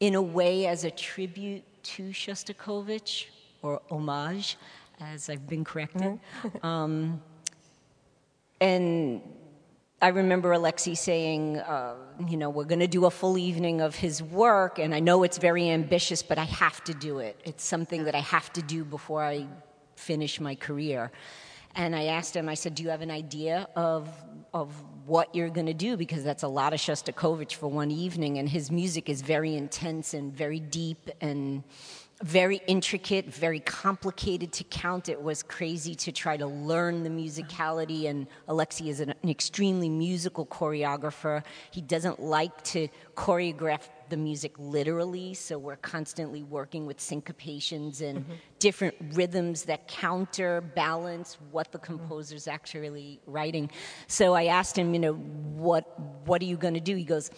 in 0.00 0.14
a 0.14 0.22
way 0.22 0.66
as 0.66 0.84
a 0.84 0.90
tribute 0.90 1.64
to 1.82 2.10
Shostakovich 2.10 3.26
or 3.62 3.80
homage, 3.90 4.56
as 5.00 5.28
I've 5.28 5.48
been 5.48 5.64
corrected. 5.64 6.18
Mm-hmm. 6.42 6.66
um, 6.66 7.20
and 8.60 9.20
I 10.00 10.08
remember 10.08 10.52
Alexei 10.52 10.94
saying, 10.94 11.58
uh, 11.58 11.96
you 12.28 12.36
know, 12.36 12.50
we're 12.50 12.64
going 12.64 12.78
to 12.78 12.86
do 12.86 13.06
a 13.06 13.10
full 13.10 13.36
evening 13.36 13.80
of 13.80 13.96
his 13.96 14.22
work, 14.22 14.78
and 14.78 14.94
I 14.94 15.00
know 15.00 15.24
it's 15.24 15.38
very 15.38 15.68
ambitious, 15.68 16.22
but 16.22 16.38
I 16.38 16.44
have 16.44 16.84
to 16.84 16.94
do 16.94 17.18
it. 17.18 17.40
It's 17.44 17.64
something 17.64 18.04
that 18.04 18.14
I 18.14 18.20
have 18.20 18.52
to 18.52 18.62
do 18.62 18.84
before 18.84 19.24
I 19.24 19.48
finish 19.96 20.38
my 20.38 20.54
career. 20.54 21.10
And 21.74 21.96
I 21.96 22.04
asked 22.04 22.36
him, 22.36 22.48
I 22.48 22.54
said, 22.54 22.76
Do 22.76 22.84
you 22.84 22.90
have 22.90 23.02
an 23.02 23.10
idea 23.10 23.68
of, 23.74 24.08
of 24.54 24.72
what 25.04 25.34
you're 25.34 25.50
going 25.50 25.66
to 25.66 25.74
do? 25.74 25.96
Because 25.96 26.22
that's 26.22 26.44
a 26.44 26.48
lot 26.48 26.72
of 26.72 26.78
Shostakovich 26.78 27.54
for 27.54 27.66
one 27.66 27.90
evening, 27.90 28.38
and 28.38 28.48
his 28.48 28.70
music 28.70 29.08
is 29.08 29.20
very 29.20 29.56
intense 29.56 30.14
and 30.14 30.32
very 30.32 30.60
deep 30.60 31.10
and 31.20 31.64
very 32.22 32.60
intricate, 32.66 33.26
very 33.26 33.60
complicated 33.60 34.52
to 34.52 34.64
count. 34.64 35.08
It 35.08 35.22
was 35.22 35.42
crazy 35.42 35.94
to 35.96 36.10
try 36.10 36.36
to 36.36 36.46
learn 36.46 37.04
the 37.04 37.10
musicality, 37.10 38.08
and 38.08 38.26
Alexei 38.48 38.88
is 38.88 39.00
an, 39.00 39.14
an, 39.22 39.28
extremely 39.28 39.88
musical 39.88 40.44
choreographer. 40.44 41.44
He 41.70 41.80
doesn't 41.80 42.20
like 42.20 42.62
to 42.64 42.88
choreograph 43.16 43.82
the 44.08 44.16
music 44.16 44.52
literally, 44.58 45.34
so 45.34 45.58
we're 45.58 45.76
constantly 45.76 46.42
working 46.42 46.86
with 46.86 46.98
syncopations 46.98 48.00
and 48.00 48.20
mm-hmm. 48.20 48.32
different 48.58 48.96
rhythms 49.12 49.64
that 49.64 49.86
counterbalance 49.86 51.36
what 51.52 51.70
the 51.70 51.78
composer's 51.78 52.48
actually 52.48 53.20
writing. 53.26 53.70
So 54.08 54.34
I 54.34 54.46
asked 54.46 54.76
him, 54.76 54.92
you 54.92 55.00
know, 55.00 55.12
what 55.12 55.98
what 56.26 56.42
are 56.42 56.46
you 56.46 56.56
going 56.56 56.74
to 56.74 56.80
do? 56.80 56.96
He 56.96 57.04
goes, 57.04 57.30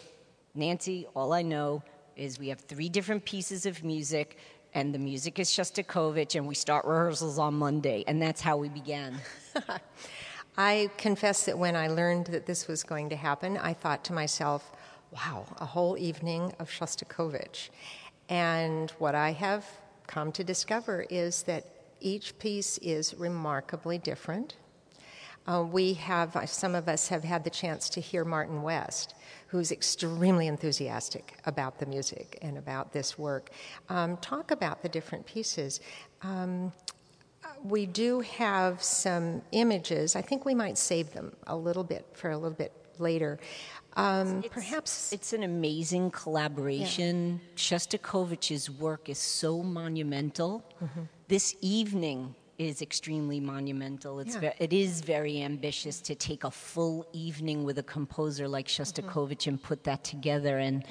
Nancy, 0.55 1.07
all 1.15 1.33
I 1.33 1.43
know 1.43 1.83
is 2.17 2.39
we 2.39 2.49
have 2.49 2.61
three 2.61 2.89
different 2.89 3.25
pieces 3.25 3.67
of 3.67 3.83
music 3.83 4.39
and 4.75 4.95
the 4.95 4.99
music 4.99 5.39
is 5.39 5.51
Shostakovich, 5.51 6.35
and 6.35 6.47
we 6.47 6.55
start 6.55 6.85
rehearsals 6.85 7.39
on 7.39 7.55
Monday. 7.55 8.05
And 8.07 8.21
that's 8.21 8.41
how 8.41 8.57
we 8.57 8.69
began. 8.69 9.17
I 10.57 10.91
confess 10.97 11.45
that 11.47 11.59
when 11.59 11.77
I 11.77 11.89
learned 11.89 12.27
that 12.27 12.47
this 12.47 12.69
was 12.69 12.83
going 12.83 13.09
to 13.11 13.17
happen, 13.17 13.57
I 13.57 13.73
thought 13.73 14.05
to 14.05 14.13
myself, 14.13 14.73
wow, 15.13 15.47
a 15.59 15.65
whole 15.65 15.97
evening 15.99 16.53
of 16.59 16.71
Shostakovich. 16.71 17.71
And 18.29 18.91
what 18.99 19.15
I 19.15 19.33
have 19.33 19.67
come 20.07 20.33
to 20.33 20.45
discover 20.45 21.05
is 21.11 21.43
that 21.45 21.65
each 22.01 22.39
piece 22.39 22.79
is 22.79 23.15
remarkably 23.15 23.99
different. 23.99 24.57
Uh, 25.47 25.65
we 25.69 25.95
have, 25.95 26.37
some 26.47 26.75
of 26.75 26.89
us 26.89 27.09
have 27.09 27.25
had 27.25 27.45
the 27.45 27.51
chance 27.51 27.89
to 27.91 28.01
hear 28.01 28.25
Martin 28.25 28.63
West, 28.63 29.15
who's 29.51 29.73
extremely 29.73 30.47
enthusiastic 30.47 31.37
about 31.45 31.79
the 31.81 31.87
music 31.87 32.39
and 32.41 32.57
about 32.57 32.93
this 32.93 33.19
work, 33.19 33.51
um, 33.89 34.17
talk 34.19 34.53
about 34.53 34.81
the 34.81 34.89
different 34.89 35.27
pieces. 35.27 35.81
Um, 36.23 36.73
we 37.65 37.85
do 37.85 38.21
have 38.21 38.81
some 38.81 39.43
images. 39.51 40.15
I 40.15 40.23
think 40.23 40.45
we 40.45 40.55
might 40.55 40.79
save 40.79 41.13
them 41.13 41.35
a 41.49 41.57
little 41.57 41.83
bit 41.83 42.07
for 42.13 42.31
a 42.31 42.39
little 42.39 42.57
bit 42.57 42.73
later. 42.99 43.41
Um, 43.97 44.39
it's, 44.39 44.55
perhaps 44.55 45.13
it's 45.13 45.33
an 45.33 45.43
amazing 45.43 46.13
collaboration. 46.13 47.41
Yeah. 47.43 47.57
Shostakovich's 47.57 48.71
work 48.71 49.09
is 49.09 49.19
so 49.19 49.65
monumental. 49.65 50.65
Mm-hmm. 50.81 51.01
This 51.27 51.57
evening 51.61 52.37
is 52.61 52.83
extremely 52.83 53.41
monumental. 53.41 54.21
It's 54.21 54.35
yeah. 54.35 54.51
ve- 54.51 54.59
it 54.59 54.75
is 54.75 55.01
very 55.01 55.41
ambitious 55.41 55.99
to 56.03 56.15
take 56.15 56.45
a 56.45 56.51
full 56.51 57.07
evening 57.15 57.65
with 57.65 57.79
a 57.79 57.83
composer 57.83 58.47
like 58.47 58.69
Shostakovich 58.69 59.39
mm-hmm. 59.39 59.51
and 59.51 59.63
put 59.63 59.83
that 59.85 60.05
together. 60.05 60.59
And 60.59 60.85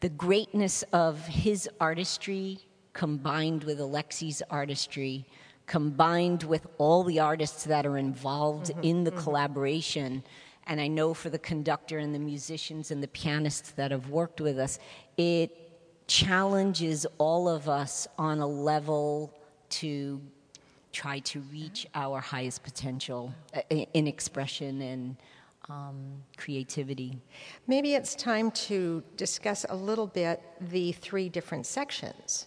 the 0.00 0.10
greatness 0.10 0.84
of 0.92 1.26
his 1.26 1.70
artistry 1.80 2.60
combined 2.92 3.64
with 3.64 3.80
Alexei's 3.80 4.42
artistry, 4.50 5.26
combined 5.66 6.42
with 6.42 6.66
all 6.76 7.02
the 7.02 7.18
artists 7.18 7.64
that 7.64 7.86
are 7.86 7.96
involved 7.96 8.66
mm-hmm. 8.66 8.82
in 8.82 9.04
the 9.04 9.10
mm-hmm. 9.10 9.20
collaboration. 9.20 10.22
And 10.66 10.82
I 10.82 10.86
know 10.86 11.14
for 11.14 11.30
the 11.30 11.38
conductor 11.38 11.96
and 11.96 12.14
the 12.14 12.18
musicians 12.18 12.90
and 12.90 13.02
the 13.02 13.08
pianists 13.08 13.70
that 13.72 13.90
have 13.90 14.10
worked 14.10 14.42
with 14.42 14.58
us, 14.58 14.78
it 15.16 15.50
challenges 16.08 17.06
all 17.16 17.48
of 17.48 17.70
us 17.70 18.06
on 18.18 18.40
a 18.40 18.46
level 18.46 19.32
to 19.68 20.20
try 20.96 21.18
to 21.18 21.40
reach 21.52 21.86
our 21.94 22.20
highest 22.20 22.62
potential 22.62 23.22
uh, 23.54 23.60
in 23.70 24.06
expression 24.06 24.80
and 24.80 25.16
um, 25.68 25.96
creativity. 26.38 27.18
Maybe 27.66 27.94
it's 27.94 28.14
time 28.14 28.50
to 28.68 29.02
discuss 29.16 29.66
a 29.68 29.76
little 29.76 30.06
bit 30.06 30.40
the 30.58 30.92
three 30.92 31.28
different 31.28 31.66
sections. 31.66 32.46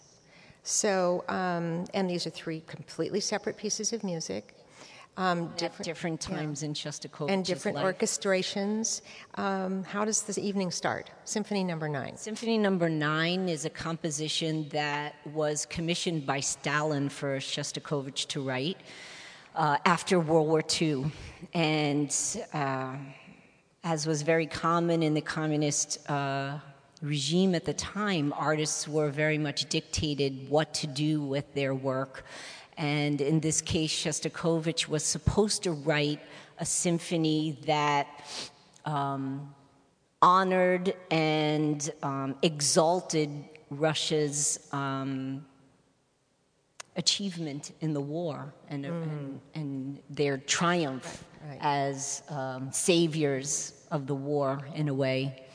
So, 0.64 1.24
um, 1.28 1.84
and 1.94 2.10
these 2.10 2.26
are 2.26 2.30
three 2.30 2.62
completely 2.66 3.20
separate 3.20 3.56
pieces 3.56 3.92
of 3.92 4.02
music. 4.02 4.56
Um, 5.16 5.52
different, 5.56 5.84
different, 5.84 6.20
times 6.20 6.62
yeah. 6.62 6.68
in 6.68 6.74
Shostakovich's 6.74 7.32
And 7.32 7.44
different 7.44 7.76
life. 7.76 7.98
orchestrations. 7.98 9.02
Um, 9.34 9.84
how 9.84 10.04
does 10.04 10.22
this 10.22 10.38
evening 10.38 10.70
start? 10.70 11.10
Symphony 11.24 11.62
number 11.62 11.88
nine. 11.88 12.16
Symphony 12.16 12.56
number 12.56 12.88
nine 12.88 13.48
is 13.48 13.66
a 13.66 13.70
composition 13.70 14.68
that 14.70 15.16
was 15.26 15.66
commissioned 15.66 16.24
by 16.24 16.40
Stalin 16.40 17.10
for 17.10 17.36
Shostakovich 17.36 18.28
to 18.28 18.40
write 18.40 18.78
uh, 19.54 19.76
after 19.84 20.18
World 20.20 20.48
War 20.48 20.62
II. 20.80 21.10
And 21.52 22.16
uh, 22.54 22.96
as 23.84 24.06
was 24.06 24.22
very 24.22 24.46
common 24.46 25.02
in 25.02 25.14
the 25.14 25.20
communist 25.20 26.08
uh, 26.10 26.58
regime 27.02 27.54
at 27.54 27.64
the 27.64 27.74
time, 27.74 28.32
artists 28.36 28.86
were 28.86 29.10
very 29.10 29.38
much 29.38 29.68
dictated 29.68 30.48
what 30.48 30.74
to 30.74 30.86
do 30.86 31.22
with 31.22 31.52
their 31.54 31.74
work. 31.74 32.24
And 32.80 33.20
in 33.20 33.40
this 33.40 33.60
case, 33.60 33.92
Shostakovich 33.92 34.88
was 34.88 35.04
supposed 35.04 35.62
to 35.64 35.72
write 35.72 36.20
a 36.58 36.64
symphony 36.64 37.58
that 37.66 38.06
um, 38.86 39.54
honored 40.22 40.94
and 41.10 41.90
um, 42.02 42.36
exalted 42.40 43.30
Russia's 43.68 44.66
um, 44.72 45.44
achievement 46.96 47.72
in 47.82 47.92
the 47.92 48.00
war 48.00 48.54
and, 48.70 48.86
mm. 48.86 49.02
and, 49.02 49.40
and, 49.54 50.00
their 50.08 50.38
triumph 50.38 51.24
right, 51.46 51.58
as 51.60 52.22
um, 52.30 52.72
saviors 52.72 53.74
of 53.90 54.06
the 54.06 54.14
war 54.14 54.58
in 54.74 54.88
a 54.88 54.94
way. 54.94 55.46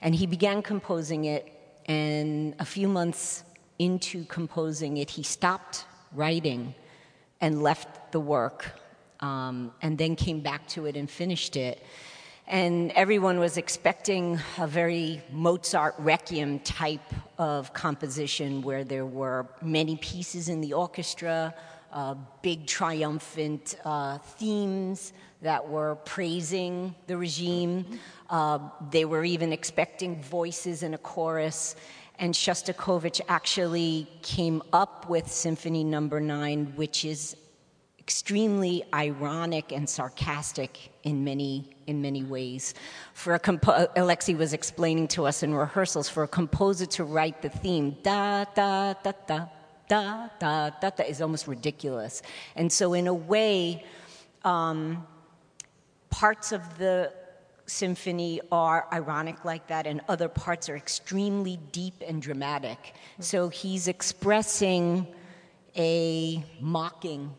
And 0.00 0.14
he 0.14 0.26
began 0.26 0.62
composing 0.62 1.26
it, 1.26 1.52
and 1.84 2.54
a 2.58 2.64
few 2.64 2.88
months 2.88 3.44
into 3.78 4.24
composing 4.24 4.96
it, 4.96 5.10
he 5.10 5.22
stopped 5.22 5.84
writing 6.14 6.74
and 7.40 7.62
left 7.62 8.12
the 8.12 8.20
work 8.20 8.72
um, 9.20 9.72
and 9.82 9.96
then 9.96 10.16
came 10.16 10.40
back 10.40 10.66
to 10.68 10.86
it 10.86 10.96
and 10.96 11.10
finished 11.10 11.56
it. 11.56 11.84
And 12.46 12.90
everyone 12.92 13.38
was 13.38 13.56
expecting 13.56 14.40
a 14.58 14.66
very 14.66 15.22
Mozart 15.30 15.94
requiem 15.98 16.58
type 16.60 17.14
of 17.38 17.72
composition 17.72 18.60
where 18.62 18.82
there 18.82 19.06
were 19.06 19.46
many 19.62 19.96
pieces 19.96 20.48
in 20.48 20.60
the 20.60 20.72
orchestra, 20.72 21.54
uh, 21.92 22.16
big 22.42 22.66
triumphant 22.66 23.76
uh, 23.84 24.18
themes 24.18 25.12
that 25.42 25.68
were 25.68 25.94
praising 26.04 26.94
the 27.06 27.16
regime. 27.16 27.86
Uh, 28.28 28.58
they 28.90 29.04
were 29.04 29.24
even 29.24 29.52
expecting 29.52 30.20
voices 30.22 30.82
in 30.82 30.94
a 30.94 30.98
chorus 30.98 31.76
and 32.20 32.34
Shostakovich 32.34 33.22
actually 33.28 34.06
came 34.22 34.62
up 34.72 35.08
with 35.08 35.26
Symphony 35.32 35.82
Number 35.82 36.20
no. 36.20 36.38
Nine, 36.40 36.72
which 36.76 37.04
is 37.04 37.34
extremely 37.98 38.84
ironic 38.94 39.72
and 39.72 39.88
sarcastic 39.88 40.92
in 41.02 41.24
many 41.24 41.76
in 41.86 42.00
many 42.02 42.22
ways. 42.22 42.74
For 43.14 43.34
a 43.34 43.38
compo- 43.38 43.88
Alexei 43.96 44.34
was 44.34 44.52
explaining 44.52 45.08
to 45.08 45.26
us 45.26 45.42
in 45.42 45.54
rehearsals 45.54 46.08
for 46.08 46.22
a 46.22 46.28
composer 46.28 46.86
to 46.86 47.04
write 47.04 47.42
the 47.42 47.48
theme 47.48 47.96
da 48.02 48.44
da 48.54 48.94
da 49.02 49.12
da 49.26 49.46
da 49.88 50.28
da 50.38 50.70
da 50.70 50.90
da 50.90 51.04
is 51.04 51.20
almost 51.20 51.48
ridiculous. 51.48 52.22
And 52.54 52.70
so, 52.70 52.94
in 52.94 53.06
a 53.06 53.14
way, 53.14 53.84
um, 54.44 55.06
parts 56.10 56.52
of 56.52 56.62
the 56.78 57.12
symphony 57.70 58.40
are 58.50 58.86
ironic 58.92 59.44
like 59.44 59.66
that, 59.68 59.86
and 59.86 60.00
other 60.08 60.28
parts 60.28 60.68
are 60.68 60.76
extremely 60.76 61.58
deep 61.72 61.94
and 62.06 62.20
dramatic. 62.20 62.78
Mm-hmm. 62.78 63.22
So 63.22 63.48
he's 63.48 63.88
expressing 63.88 65.06
a 65.76 66.44
mocking 66.60 67.32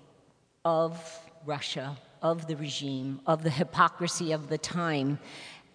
of 0.63 1.19
Russia, 1.45 1.97
of 2.21 2.47
the 2.47 2.55
regime, 2.55 3.19
of 3.25 3.43
the 3.43 3.49
hypocrisy 3.49 4.31
of 4.31 4.47
the 4.47 4.57
time, 4.57 5.19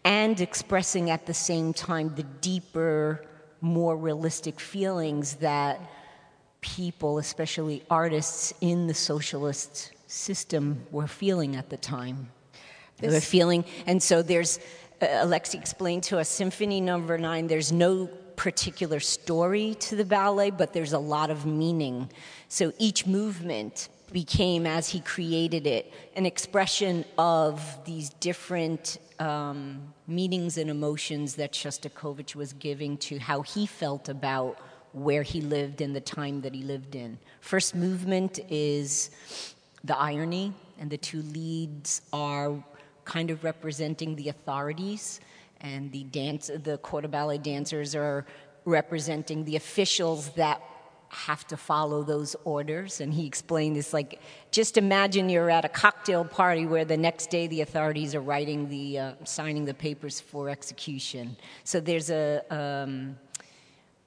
and 0.05 0.41
expressing 0.41 1.11
at 1.11 1.27
the 1.27 1.35
same 1.35 1.73
time 1.73 2.15
the 2.15 2.23
deeper, 2.23 3.25
more 3.61 3.97
realistic 3.97 4.61
feelings 4.61 5.35
that 5.37 5.81
people, 6.61 7.19
especially 7.19 7.83
artists 7.91 8.55
in 8.61 8.87
the 8.87 8.95
socialist 8.95 9.93
system, 10.07 10.87
were 10.91 11.09
feeling 11.09 11.57
at 11.57 11.69
the 11.69 11.77
time. 11.77 12.31
This... 12.99 13.11
They 13.11 13.17
were 13.17 13.21
feeling, 13.21 13.65
and 13.87 14.03
so 14.03 14.23
there's, 14.23 14.59
uh, 15.03 15.07
Alexei 15.21 15.59
explained 15.59 16.03
to 16.05 16.19
us, 16.19 16.29
Symphony 16.29 16.81
Number 16.81 17.19
Nine. 17.19 17.47
There's 17.47 17.73
no 17.73 18.07
particular 18.37 19.01
story 19.01 19.75
to 19.81 19.97
the 19.97 20.05
ballet, 20.05 20.51
but 20.51 20.73
there's 20.73 20.93
a 20.93 20.99
lot 20.99 21.31
of 21.31 21.47
meaning. 21.47 22.11
So 22.49 22.73
each 22.79 23.07
movement 23.07 23.89
became, 24.13 24.67
as 24.67 24.89
he 24.89 25.01
created 25.01 25.67
it, 25.67 25.93
an 26.15 26.27
expression 26.27 27.05
of 27.19 27.79
these 27.85 28.11
different 28.11 28.99
um, 29.19 29.93
meanings 30.07 30.59
and 30.59 30.71
emotions 30.71 31.35
that 31.37 31.53
Shostakovich 31.53 32.35
was 32.35 32.53
giving 32.53 32.99
to 32.99 33.19
how 33.19 33.43
he 33.43 33.67
felt 33.67 34.09
about 34.09 34.59
where 34.93 35.23
he 35.23 35.41
lived 35.41 35.81
and 35.81 35.95
the 35.95 36.01
time 36.01 36.41
that 36.43 36.55
he 36.55 36.63
lived 36.63 36.95
in. 36.95 37.19
First 37.41 37.75
movement 37.75 38.39
is 38.49 39.11
the 39.85 39.97
irony, 39.97 40.53
and 40.79 40.91
the 40.91 40.99
two 40.99 41.23
leads 41.23 42.03
are 42.13 42.63
kind 43.07 43.31
of 43.31 43.43
representing 43.43 44.17
the 44.17 44.29
authorities, 44.29 45.21
and 45.63 45.91
the 45.91 46.05
dance, 46.05 46.51
the 46.65 46.77
quarter 46.79 47.09
ballet 47.09 47.39
dancers 47.39 47.95
are 47.95 48.27
representing 48.67 49.45
the 49.45 49.57
officials 49.57 50.29
that 50.31 50.61
have 51.09 51.47
to 51.47 51.57
follow 51.57 52.03
those 52.03 52.35
orders. 52.45 53.01
And 53.01 53.15
he 53.15 53.27
explained 53.27 53.77
this 53.77 53.93
like, 53.93 54.21
just 54.51 54.77
imagine 54.77 55.29
you're 55.29 55.49
at 55.51 55.65
a 55.65 55.69
cocktail 55.69 56.25
party 56.25 56.67
where 56.67 56.85
the 56.85 56.97
next 56.97 57.31
day 57.31 57.47
the 57.47 57.61
authorities 57.61 58.15
are 58.15 58.21
writing 58.21 58.69
the, 58.69 58.99
uh, 58.99 59.13
signing 59.25 59.65
the 59.65 59.73
papers 59.73 60.21
for 60.21 60.51
execution. 60.51 61.37
So 61.65 61.81
there's 61.81 62.11
a, 62.11 62.43
um, 62.51 63.17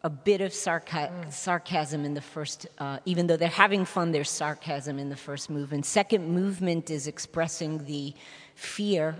a 0.04 0.10
bit 0.10 0.40
of 0.40 0.52
sarca- 0.54 1.32
sarcasm 1.32 2.06
in 2.06 2.14
the 2.14 2.22
first, 2.22 2.68
uh, 2.78 3.00
even 3.06 3.28
though 3.28 3.36
they're 3.36 3.50
having 3.50 3.84
fun, 3.84 4.12
there's 4.12 4.30
sarcasm 4.30 4.98
in 4.98 5.10
the 5.10 5.16
first 5.16 5.50
movement. 5.50 5.86
Second 5.86 6.30
movement 6.30 6.90
is 6.90 7.08
expressing 7.08 7.84
the 7.86 8.14
fear 8.56 9.16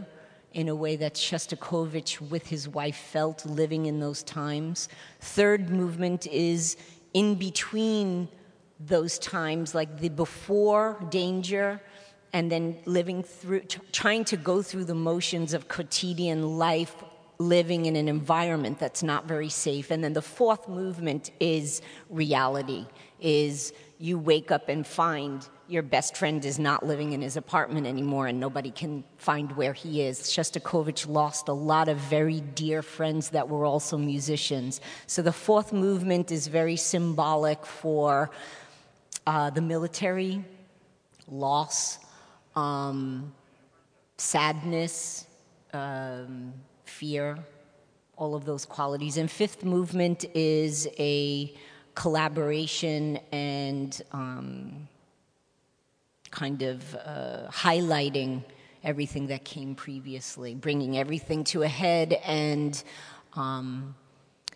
in 0.54 0.70
a 0.70 0.76
way 0.76 0.96
that 0.96 1.14
Shostakovich 1.14 2.22
with 2.30 2.48
his 2.48 2.68
wife 2.68 2.96
felt 2.96 3.46
living 3.46 3.86
in 3.86 4.00
those 4.00 4.24
times. 4.24 4.90
Third 5.20 5.70
movement 5.70 6.26
is 6.28 6.78
in 7.14 7.36
between 7.36 8.30
those 8.80 9.20
times, 9.20 9.76
like 9.76 10.00
the 10.00 10.10
before 10.10 11.04
danger 11.10 11.82
and 12.32 12.52
then 12.52 12.78
living 12.86 13.24
through, 13.24 13.62
trying 13.92 14.24
to 14.24 14.38
go 14.38 14.62
through 14.62 14.86
the 14.86 14.96
motions 14.96 15.54
of 15.54 15.68
quotidian 15.68 16.58
life, 16.58 16.96
living 17.40 17.86
in 17.86 17.96
an 17.96 18.10
environment 18.10 18.78
that's 18.80 19.02
not 19.02 19.26
very 19.26 19.48
safe. 19.48 19.92
And 19.92 20.04
then 20.04 20.12
the 20.12 20.22
fourth 20.22 20.68
movement 20.68 21.32
is 21.40 21.82
reality, 22.10 22.86
is 23.22 23.72
you 23.98 24.20
wake 24.20 24.52
up 24.52 24.68
and 24.68 24.86
find 24.86 25.48
your 25.70 25.84
best 25.84 26.18
friend 26.18 26.44
is 26.44 26.60
not 26.60 26.86
living 26.86 27.14
in 27.14 27.22
his 27.22 27.38
apartment 27.38 27.88
anymore 27.88 28.28
and 28.28 28.40
nobody 28.40 28.72
can 28.72 29.06
find 29.18 29.54
where 29.54 29.72
he 29.72 30.02
is. 30.02 30.20
Shostakovich 30.24 31.08
lost 31.08 31.48
a 31.48 31.54
lot 31.54 31.88
of 31.88 31.98
very 31.98 32.42
dear 32.42 32.82
friends 32.82 33.30
that 33.30 33.48
were 33.48 33.66
also 33.66 33.98
musicians. 33.98 34.82
So 35.08 35.22
the 35.22 35.32
fourth 35.32 35.72
movement 35.72 36.32
is 36.32 36.48
very 36.48 36.76
symbolic 36.76 37.66
for 37.66 38.32
uh, 39.26 39.50
the 39.52 39.62
military, 39.62 40.44
loss, 41.30 42.00
um, 42.56 43.32
sadness, 44.18 45.26
um, 45.72 46.54
fear, 47.00 47.38
all 48.18 48.36
of 48.36 48.44
those 48.44 48.66
qualities. 48.66 49.16
And 49.16 49.32
fifth 49.32 49.64
movement 49.64 50.26
is 50.36 50.86
a 51.00 51.54
collaboration 51.96 53.20
and 53.32 54.02
um, 54.12 54.90
kind 56.30 56.62
of 56.62 56.96
uh, 56.96 57.48
highlighting 57.50 58.44
everything 58.84 59.28
that 59.28 59.46
came 59.46 59.76
previously, 59.76 60.56
bringing 60.56 60.98
everything 60.98 61.46
to 61.46 61.64
a 61.64 61.70
head 61.70 62.20
and 62.26 62.84
um, 63.34 63.96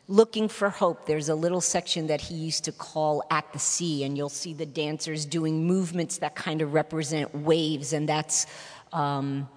looking 0.09 0.49
for 0.49 0.69
hope. 0.69 1.05
There's 1.05 1.29
a 1.29 1.35
little 1.35 1.61
section 1.61 2.07
that 2.07 2.19
he 2.19 2.35
used 2.35 2.65
to 2.65 2.73
call 2.73 3.23
At 3.31 3.53
the 3.53 3.59
Sea, 3.59 4.03
and 4.03 4.17
you'll 4.17 4.27
see 4.43 4.53
the 4.53 4.65
dancers 4.65 5.25
doing 5.25 5.65
movements 5.65 6.17
that 6.17 6.35
kind 6.35 6.61
of 6.61 6.73
represent 6.73 7.33
waves, 7.33 7.93
and 7.93 8.07
that's. 8.09 8.47
Um, 8.91 9.47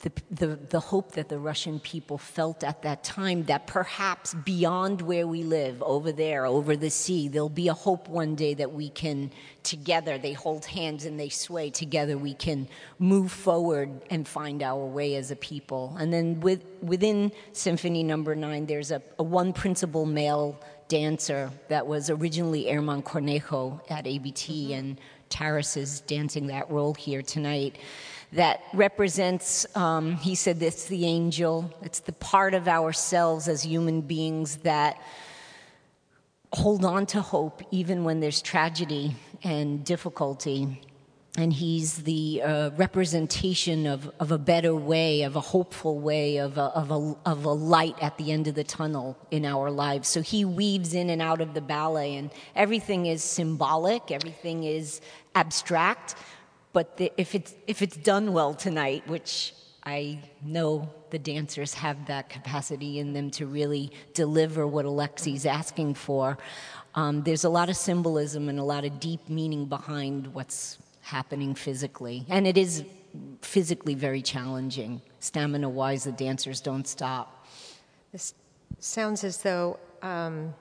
the, 0.00 0.12
the, 0.30 0.46
the, 0.70 0.80
hope 0.80 1.12
that 1.12 1.28
the 1.28 1.38
Russian 1.38 1.78
people 1.78 2.16
felt 2.16 2.64
at 2.64 2.80
that 2.82 3.04
time 3.04 3.44
that 3.44 3.66
perhaps 3.66 4.32
beyond 4.32 5.02
where 5.02 5.26
we 5.26 5.42
live, 5.42 5.82
over 5.82 6.10
there, 6.10 6.46
over 6.46 6.74
the 6.74 6.88
sea, 6.88 7.28
there'll 7.28 7.50
be 7.50 7.68
a 7.68 7.74
hope 7.74 8.08
one 8.08 8.34
day 8.34 8.54
that 8.54 8.72
we 8.72 8.88
can 8.88 9.30
together, 9.62 10.16
they 10.16 10.32
hold 10.32 10.64
hands 10.64 11.04
and 11.04 11.20
they 11.20 11.28
sway, 11.28 11.68
together 11.68 12.16
we 12.16 12.32
can 12.32 12.66
move 12.98 13.30
forward 13.30 13.90
and 14.08 14.26
find 14.26 14.62
our 14.62 14.86
way 14.86 15.16
as 15.16 15.30
a 15.30 15.36
people. 15.36 15.94
And 16.00 16.10
then 16.10 16.40
with, 16.40 16.64
within 16.80 17.30
Symphony 17.52 18.02
Number 18.02 18.34
no. 18.34 18.48
Nine, 18.48 18.64
there's 18.64 18.90
a, 18.90 19.02
a 19.18 19.22
one 19.22 19.52
principal 19.52 20.06
male 20.06 20.58
dancer 20.88 21.50
that 21.68 21.86
was 21.86 22.08
originally 22.08 22.70
Herman 22.70 23.02
Cornejo 23.02 23.80
at 23.90 24.06
ABT, 24.06 24.52
mm-hmm. 24.52 24.72
and 24.72 25.00
Taras 25.28 25.76
is 25.76 26.00
dancing 26.00 26.46
that 26.46 26.70
role 26.70 26.94
here 26.94 27.20
tonight 27.20 27.76
that 28.32 28.62
represents, 28.72 29.66
um, 29.76 30.16
he 30.16 30.34
said, 30.34 30.62
it's 30.62 30.84
the 30.86 31.04
angel. 31.04 31.72
It's 31.82 32.00
the 32.00 32.12
part 32.12 32.54
of 32.54 32.68
ourselves 32.68 33.48
as 33.48 33.62
human 33.62 34.02
beings 34.02 34.56
that 34.58 35.00
hold 36.52 36.84
on 36.84 37.06
to 37.06 37.20
hope 37.20 37.62
even 37.70 38.04
when 38.04 38.20
there's 38.20 38.42
tragedy 38.42 39.16
and 39.42 39.84
difficulty. 39.84 40.80
And 41.38 41.52
he's 41.52 41.98
the 41.98 42.42
uh, 42.42 42.70
representation 42.76 43.86
of, 43.86 44.10
of 44.18 44.32
a 44.32 44.38
better 44.38 44.74
way, 44.74 45.22
of 45.22 45.36
a 45.36 45.40
hopeful 45.40 45.98
way, 45.98 46.38
of 46.38 46.58
a, 46.58 46.62
of, 46.62 46.90
a, 46.90 47.16
of 47.24 47.44
a 47.44 47.52
light 47.52 47.94
at 48.02 48.18
the 48.18 48.32
end 48.32 48.48
of 48.48 48.56
the 48.56 48.64
tunnel 48.64 49.16
in 49.30 49.44
our 49.44 49.70
lives. 49.70 50.08
So 50.08 50.22
he 50.22 50.44
weaves 50.44 50.92
in 50.92 51.08
and 51.08 51.22
out 51.22 51.40
of 51.40 51.54
the 51.54 51.60
ballet, 51.60 52.16
and 52.16 52.30
everything 52.56 53.06
is 53.06 53.22
symbolic, 53.22 54.10
everything 54.10 54.64
is 54.64 55.00
abstract, 55.36 56.16
but 56.72 56.96
the, 56.96 57.12
if, 57.16 57.34
it's, 57.34 57.54
if 57.66 57.82
it's 57.82 57.96
done 57.96 58.32
well 58.32 58.54
tonight, 58.54 59.06
which 59.08 59.54
I 59.84 60.20
know 60.42 60.90
the 61.10 61.18
dancers 61.18 61.74
have 61.74 62.06
that 62.06 62.28
capacity 62.28 62.98
in 62.98 63.12
them 63.12 63.30
to 63.32 63.46
really 63.46 63.90
deliver 64.14 64.66
what 64.66 64.84
Alexei's 64.84 65.46
asking 65.46 65.94
for, 65.94 66.38
um, 66.94 67.22
there's 67.22 67.44
a 67.44 67.48
lot 67.48 67.68
of 67.68 67.76
symbolism 67.76 68.48
and 68.48 68.58
a 68.58 68.64
lot 68.64 68.84
of 68.84 69.00
deep 69.00 69.28
meaning 69.28 69.66
behind 69.66 70.32
what's 70.34 70.78
happening 71.00 71.54
physically. 71.54 72.24
And 72.28 72.46
it 72.46 72.58
is 72.58 72.84
physically 73.42 73.94
very 73.94 74.22
challenging. 74.22 75.00
Stamina 75.18 75.68
wise, 75.68 76.04
the 76.04 76.12
dancers 76.12 76.60
don't 76.60 76.86
stop. 76.86 77.46
This 78.12 78.34
sounds 78.78 79.24
as 79.24 79.38
though. 79.38 79.78
Um 80.02 80.54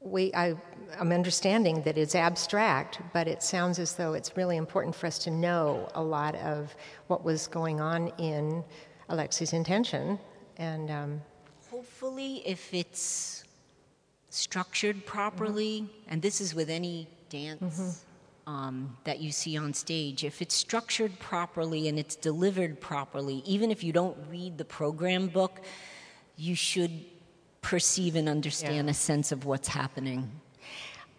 we, 0.00 0.32
I, 0.34 0.54
am 0.98 1.12
understanding 1.12 1.82
that 1.82 1.98
it's 1.98 2.14
abstract, 2.14 3.00
but 3.12 3.28
it 3.28 3.42
sounds 3.42 3.78
as 3.78 3.94
though 3.94 4.14
it's 4.14 4.36
really 4.36 4.56
important 4.56 4.94
for 4.94 5.06
us 5.06 5.18
to 5.20 5.30
know 5.30 5.88
a 5.94 6.02
lot 6.02 6.34
of 6.36 6.74
what 7.08 7.24
was 7.24 7.46
going 7.46 7.80
on 7.80 8.08
in 8.18 8.64
Alexei's 9.08 9.52
intention. 9.52 10.18
And 10.56 10.90
um, 10.90 11.22
hopefully, 11.70 12.42
if 12.46 12.72
it's 12.72 13.44
structured 14.30 15.04
properly, 15.04 15.82
mm-hmm. 15.82 16.10
and 16.12 16.22
this 16.22 16.40
is 16.40 16.54
with 16.54 16.70
any 16.70 17.08
dance. 17.28 17.80
Mm-hmm. 17.80 18.06
Um, 18.46 18.96
that 19.04 19.20
you 19.20 19.30
see 19.30 19.56
on 19.56 19.72
stage, 19.74 20.24
if 20.24 20.42
it's 20.42 20.56
structured 20.56 21.16
properly 21.20 21.86
and 21.86 22.00
it's 22.00 22.16
delivered 22.16 22.80
properly, 22.80 23.44
even 23.46 23.70
if 23.70 23.84
you 23.84 23.92
don't 23.92 24.16
read 24.28 24.58
the 24.58 24.64
program 24.64 25.28
book, 25.28 25.60
you 26.36 26.56
should 26.56 27.04
perceive 27.62 28.16
and 28.16 28.28
understand 28.28 28.86
yeah. 28.86 28.90
a 28.90 28.94
sense 28.94 29.32
of 29.32 29.44
what's 29.44 29.68
happening. 29.68 30.30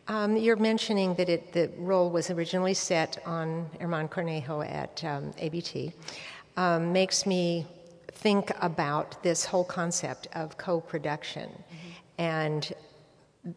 Um, 0.08 0.36
you're 0.36 0.56
mentioning 0.56 1.14
that 1.16 1.30
it, 1.30 1.54
the 1.54 1.70
role 1.78 2.10
was 2.10 2.30
originally 2.30 2.74
set 2.74 3.20
on 3.26 3.70
Herman 3.80 4.10
Cornejo 4.10 4.68
at 4.70 5.04
um, 5.04 5.34
ABT. 5.38 5.94
Um, 6.58 6.92
makes 6.92 7.26
me 7.26 7.66
think 8.12 8.52
about 8.62 9.22
this 9.24 9.46
whole 9.46 9.64
concept 9.64 10.28
of 10.34 10.58
co 10.58 10.82
production. 10.82 11.50
Mm-hmm. 11.50 11.90
And 12.18 12.74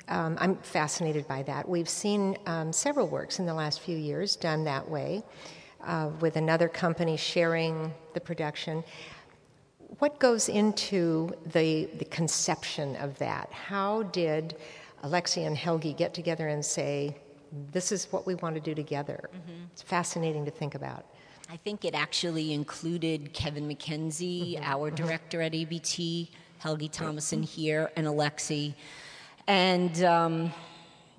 um, 0.09 0.37
I'm 0.41 0.57
fascinated 0.57 1.27
by 1.29 1.43
that. 1.43 1.69
We've 1.69 1.89
seen 1.89 2.37
um, 2.47 2.73
several 2.73 3.07
works 3.07 3.39
in 3.39 3.47
the 3.47 3.55
last 3.55 3.81
few 3.81 3.97
years 3.97 4.37
done 4.37 4.65
that 4.65 4.89
way, 4.89 5.23
uh, 5.83 6.11
with 6.21 6.37
another 6.37 6.69
company 6.69 7.17
sharing 7.17 7.93
the 8.15 8.21
production 8.21 8.85
what 9.99 10.19
goes 10.19 10.49
into 10.49 11.33
the, 11.53 11.87
the 11.99 12.05
conception 12.07 12.97
of 12.97 13.19
that? 13.19 13.51
How 13.53 14.05
did 14.05 14.57
Alexi 15.03 15.47
and 15.47 15.57
Helgi 15.57 15.93
get 15.93 16.15
together 16.15 16.49
and 16.49 16.65
say, 16.65 17.17
this 17.73 17.93
is 17.93 18.07
what 18.11 18.27
we 18.27 18.35
want 18.37 18.55
to 18.55 18.61
do 18.61 18.75
together? 18.75 19.29
Mm-hmm. 19.29 19.65
It's 19.73 19.83
fascinating 19.83 20.45
to 20.45 20.51
think 20.51 20.75
about. 20.75 21.05
I 21.51 21.57
think 21.59 21.85
it 21.85 21.95
actually 21.95 22.53
included 22.53 23.33
Kevin 23.33 23.69
McKenzie, 23.69 24.55
mm-hmm. 24.55 24.65
our 24.65 24.91
mm-hmm. 24.91 25.05
director 25.05 25.43
at 25.43 25.55
ABT, 25.55 26.31
Helgi 26.59 26.89
Tomasson 26.89 27.45
here, 27.45 27.91
and 27.97 28.07
Alexi. 28.07 28.75
And 29.47 30.03
um, 30.03 30.53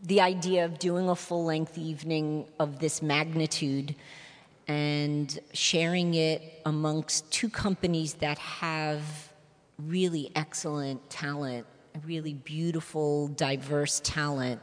the 0.04 0.22
idea 0.22 0.66
of 0.66 0.80
doing 0.80 1.10
a 1.10 1.16
full 1.16 1.46
length 1.46 1.78
evening 1.78 2.48
of 2.60 2.80
this 2.80 3.02
magnitude 3.02 3.96
and 4.68 5.40
sharing 5.54 6.14
it 6.16 6.62
amongst 6.66 7.30
two 7.32 7.50
companies 7.50 8.16
that 8.16 8.38
have 8.38 9.04
really 9.78 10.32
excellent 10.36 11.08
talent, 11.10 11.66
really 12.06 12.34
beautiful, 12.34 13.28
diverse 13.28 14.00
talent, 14.04 14.62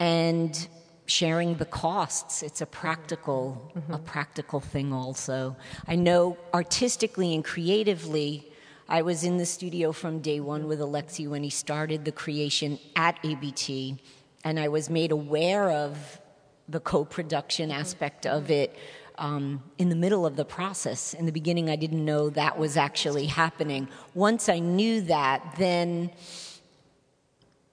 and 0.00 0.68
sharing 1.06 1.54
the 1.56 1.64
costs. 1.64 2.42
It's 2.42 2.60
a 2.60 2.66
practical, 2.66 3.72
mm-hmm. 3.76 3.94
a 3.94 3.98
practical 3.98 4.60
thing 4.60 4.92
also. 4.92 5.56
I 5.86 5.96
know 5.96 6.36
artistically 6.52 7.34
and 7.34 7.44
creatively, 7.44 8.50
I 8.88 9.02
was 9.02 9.24
in 9.24 9.36
the 9.36 9.46
studio 9.46 9.92
from 9.92 10.20
day 10.20 10.40
one 10.40 10.66
with 10.66 10.80
Alexi 10.80 11.28
when 11.28 11.42
he 11.42 11.50
started 11.50 12.04
the 12.04 12.12
creation 12.12 12.78
at 12.96 13.18
ABT, 13.24 13.98
and 14.44 14.58
I 14.58 14.68
was 14.68 14.90
made 14.90 15.12
aware 15.12 15.70
of 15.70 16.20
the 16.68 16.80
co-production 16.80 17.70
aspect 17.70 18.26
of 18.26 18.50
it 18.50 18.76
um, 19.18 19.62
in 19.76 19.88
the 19.88 19.96
middle 19.96 20.24
of 20.24 20.36
the 20.36 20.44
process. 20.44 21.14
In 21.14 21.26
the 21.26 21.32
beginning, 21.32 21.68
I 21.68 21.76
didn't 21.76 22.04
know 22.04 22.30
that 22.30 22.58
was 22.58 22.76
actually 22.76 23.26
happening. 23.26 23.88
Once 24.14 24.48
I 24.48 24.58
knew 24.58 25.02
that, 25.02 25.56
then 25.58 26.10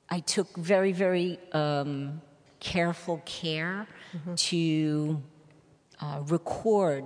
I 0.10 0.20
took 0.20 0.56
very, 0.58 0.92
very 0.92 1.40
um, 1.52 2.22
careful 2.60 3.22
care 3.26 3.88
mm-hmm. 4.16 4.36
to 4.36 5.22
uh, 6.02 6.22
record 6.28 7.06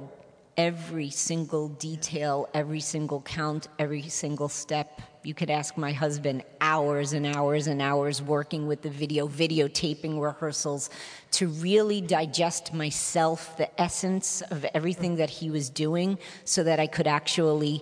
every 0.60 1.10
single 1.10 1.70
detail, 1.70 2.50
every 2.54 2.82
single 2.82 3.22
count, 3.22 3.70
every 3.80 4.02
single 4.10 4.50
step. 4.50 5.02
You 5.24 5.34
could 5.34 5.50
ask 5.50 5.78
my 5.78 5.94
husband 5.94 6.44
hours 6.60 7.14
and 7.14 7.26
hours 7.26 7.68
and 7.68 7.82
hours 7.82 8.22
working 8.22 8.68
with 8.68 8.82
the 8.82 8.90
video, 8.90 9.26
videotaping 9.26 10.22
rehearsals 10.22 10.90
to 11.32 11.48
really 11.48 12.02
digest 12.02 12.74
myself, 12.74 13.56
the 13.56 13.70
essence 13.80 14.42
of 14.52 14.66
everything 14.74 15.16
that 15.16 15.30
he 15.30 15.50
was 15.50 15.70
doing, 15.70 16.20
so 16.44 16.62
that 16.66 16.78
I 16.78 16.88
could 16.88 17.08
actually 17.08 17.82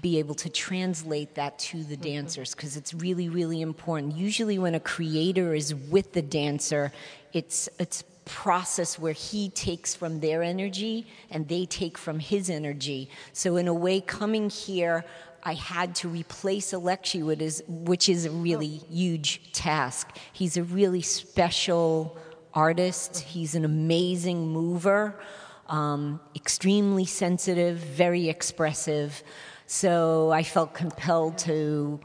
be 0.00 0.18
able 0.18 0.36
to 0.36 0.48
translate 0.48 1.34
that 1.34 1.58
to 1.58 1.84
the 1.84 1.96
mm-hmm. 1.96 2.04
dancers 2.04 2.54
because 2.54 2.76
it's 2.76 2.94
really 2.94 3.28
really 3.28 3.60
important 3.60 4.14
usually 4.14 4.56
when 4.56 4.76
a 4.76 4.78
creator 4.78 5.52
is 5.52 5.74
with 5.74 6.12
the 6.12 6.22
dancer 6.22 6.92
it's 7.32 7.68
it's 7.80 8.04
process 8.30 8.96
where 8.96 9.12
he 9.12 9.50
takes 9.50 9.94
from 9.94 10.20
their 10.20 10.40
energy 10.42 11.04
and 11.30 11.48
they 11.48 11.66
take 11.66 11.98
from 11.98 12.20
his 12.20 12.48
energy. 12.48 13.10
So, 13.32 13.56
in 13.56 13.66
a 13.66 13.74
way, 13.74 14.00
coming 14.00 14.48
here, 14.48 15.04
I 15.42 15.54
had 15.54 15.96
to 15.96 16.08
replace 16.08 16.72
Alexi, 16.72 17.24
which 17.24 17.42
is, 17.42 17.62
which 17.66 18.08
is 18.08 18.26
a 18.26 18.30
really 18.30 18.82
huge 18.88 19.52
task. 19.52 20.16
He's 20.32 20.56
a 20.56 20.62
really 20.62 21.02
special 21.02 22.16
artist, 22.54 23.18
he's 23.18 23.54
an 23.54 23.64
amazing 23.64 24.48
mover, 24.52 25.20
um, 25.68 26.20
extremely 26.36 27.06
sensitive, 27.06 27.78
very 27.78 28.28
expressive. 28.28 29.22
So, 29.66 30.30
I 30.30 30.44
felt 30.44 30.72
compelled 30.72 31.36
to. 31.38 32.00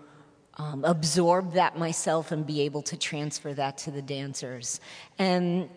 Um, 0.57 0.85
absorb 0.85 1.51
that 1.55 1.77
myself 1.77 2.31
and 2.31 2.47
be 2.47 2.61
able 2.61 2.81
to 2.83 2.95
transfer 2.95 3.53
that 3.55 3.77
to 3.79 3.91
the 3.91 4.01
dancers. 4.01 4.79
And 5.19 5.69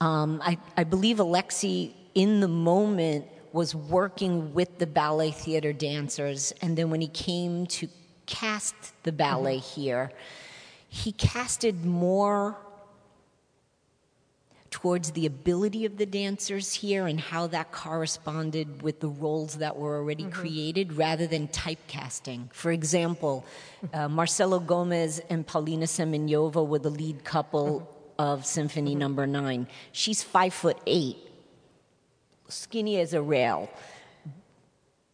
um, 0.00 0.42
I, 0.44 0.58
I 0.76 0.84
believe 0.84 1.16
Alexi, 1.18 1.92
in 2.14 2.40
the 2.40 2.48
moment, 2.48 3.26
was 3.52 3.74
working 3.74 4.52
with 4.52 4.78
the 4.78 4.86
ballet 4.86 5.30
theater 5.30 5.72
dancers, 5.72 6.52
and 6.60 6.76
then 6.76 6.90
when 6.90 7.00
he 7.00 7.08
came 7.08 7.66
to 7.66 7.88
cast 8.26 8.74
the 9.04 9.12
ballet 9.12 9.58
mm-hmm. 9.58 9.80
here, 9.80 10.10
he 10.88 11.12
casted 11.12 11.84
more 11.84 12.56
towards 14.70 15.12
the 15.12 15.24
ability 15.24 15.86
of 15.86 15.96
the 15.96 16.04
dancers 16.04 16.74
here 16.74 17.06
and 17.06 17.18
how 17.18 17.46
that 17.46 17.72
corresponded 17.72 18.82
with 18.82 19.00
the 19.00 19.08
roles 19.08 19.54
that 19.54 19.74
were 19.74 19.96
already 19.96 20.24
mm-hmm. 20.24 20.38
created 20.38 20.92
rather 20.92 21.26
than 21.26 21.48
typecasting. 21.48 22.52
For 22.52 22.70
example, 22.72 23.46
uh, 23.94 24.08
Marcelo 24.08 24.58
Gomes 24.58 25.18
and 25.30 25.46
Polina 25.46 25.86
Semionova 25.86 26.66
were 26.66 26.78
the 26.78 26.90
lead 26.90 27.24
couple 27.24 27.80
mm-hmm 27.80 27.95
of 28.18 28.46
Symphony 28.46 28.92
mm-hmm. 28.92 29.00
Number 29.00 29.26
no. 29.26 29.40
Nine. 29.40 29.66
She's 29.92 30.22
five 30.22 30.54
foot 30.54 30.78
eight, 30.86 31.18
skinny 32.48 32.98
as 32.98 33.12
a 33.14 33.22
rail, 33.22 33.70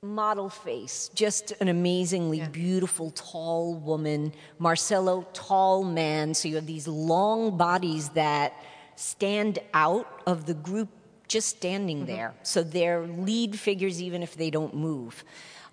model 0.03 0.49
face, 0.49 1.11
just 1.15 1.53
an 1.61 1.69
amazingly 1.69 2.39
yeah. 2.39 2.49
beautiful, 2.49 3.11
tall 3.13 3.75
woman. 3.75 4.33
Marcelo, 4.59 5.27
tall 5.33 5.85
man. 5.85 6.35
So 6.35 6.49
you 6.49 6.57
have 6.57 6.67
these 6.67 6.89
long 6.89 7.57
bodies 7.57 8.11
that 8.11 8.55
stand 8.97 9.59
out 9.75 10.23
of 10.27 10.47
the 10.47 10.55
group 10.55 10.89
just 11.29 11.49
standing 11.49 11.99
mm-hmm. 11.99 12.07
there. 12.07 12.35
So 12.43 12.63
they're 12.63 13.07
lead 13.07 13.59
figures 13.59 14.03
even 14.03 14.23
if 14.23 14.37
they 14.37 14.51
don't 14.51 14.75
move. 14.75 15.25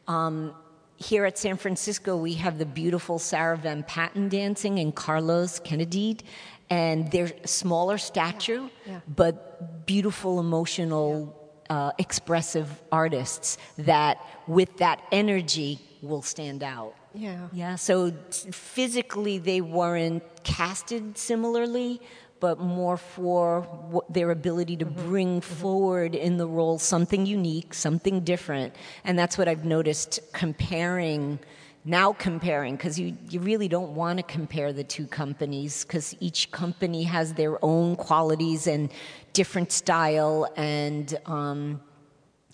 Um, 0.07 0.53
here 0.97 1.25
at 1.25 1.37
San 1.37 1.55
Francisco, 1.55 2.17
we 2.17 2.33
have 2.33 2.57
the 2.57 2.65
beautiful 2.65 3.19
Sarah 3.19 3.57
Van 3.57 3.83
Patten 3.83 4.27
dancing 4.27 4.79
and 4.79 4.93
Carlos 4.93 5.59
Kennedy 5.59 6.17
and 6.69 7.11
they're 7.11 7.31
smaller 7.45 7.97
stature, 7.97 8.69
yeah. 8.85 8.93
Yeah. 8.93 8.99
but 9.07 9.85
beautiful, 9.85 10.39
emotional, 10.39 11.35
uh, 11.69 11.91
expressive 11.97 12.67
artists 12.91 13.57
that, 13.77 14.17
with 14.47 14.77
that 14.77 15.01
energy, 15.11 15.79
will 16.01 16.21
stand 16.21 16.63
out. 16.63 16.95
Yeah. 17.13 17.47
Yeah. 17.51 17.75
So 17.75 18.11
physically, 18.31 19.37
they 19.39 19.61
weren't 19.61 20.23
casted 20.43 21.17
similarly, 21.17 22.01
but 22.39 22.59
more 22.59 22.97
for 22.97 24.03
their 24.09 24.31
ability 24.31 24.77
to 24.77 24.85
mm-hmm. 24.85 25.09
bring 25.09 25.41
mm-hmm. 25.41 25.55
forward 25.55 26.15
in 26.15 26.37
the 26.37 26.47
role 26.47 26.79
something 26.79 27.25
unique, 27.25 27.73
something 27.73 28.21
different, 28.21 28.75
and 29.03 29.17
that's 29.17 29.37
what 29.37 29.47
I've 29.47 29.65
noticed 29.65 30.19
comparing 30.33 31.39
now 31.85 32.13
comparing 32.13 32.75
because 32.75 32.99
you, 32.99 33.17
you 33.29 33.39
really 33.39 33.67
don't 33.67 33.95
want 33.95 34.17
to 34.17 34.23
compare 34.23 34.73
the 34.73 34.83
two 34.83 35.07
companies 35.07 35.85
because 35.85 36.15
each 36.19 36.51
company 36.51 37.03
has 37.03 37.33
their 37.33 37.63
own 37.63 37.95
qualities 37.95 38.67
and 38.67 38.91
different 39.33 39.71
style 39.71 40.51
and 40.57 41.17
um, 41.25 41.79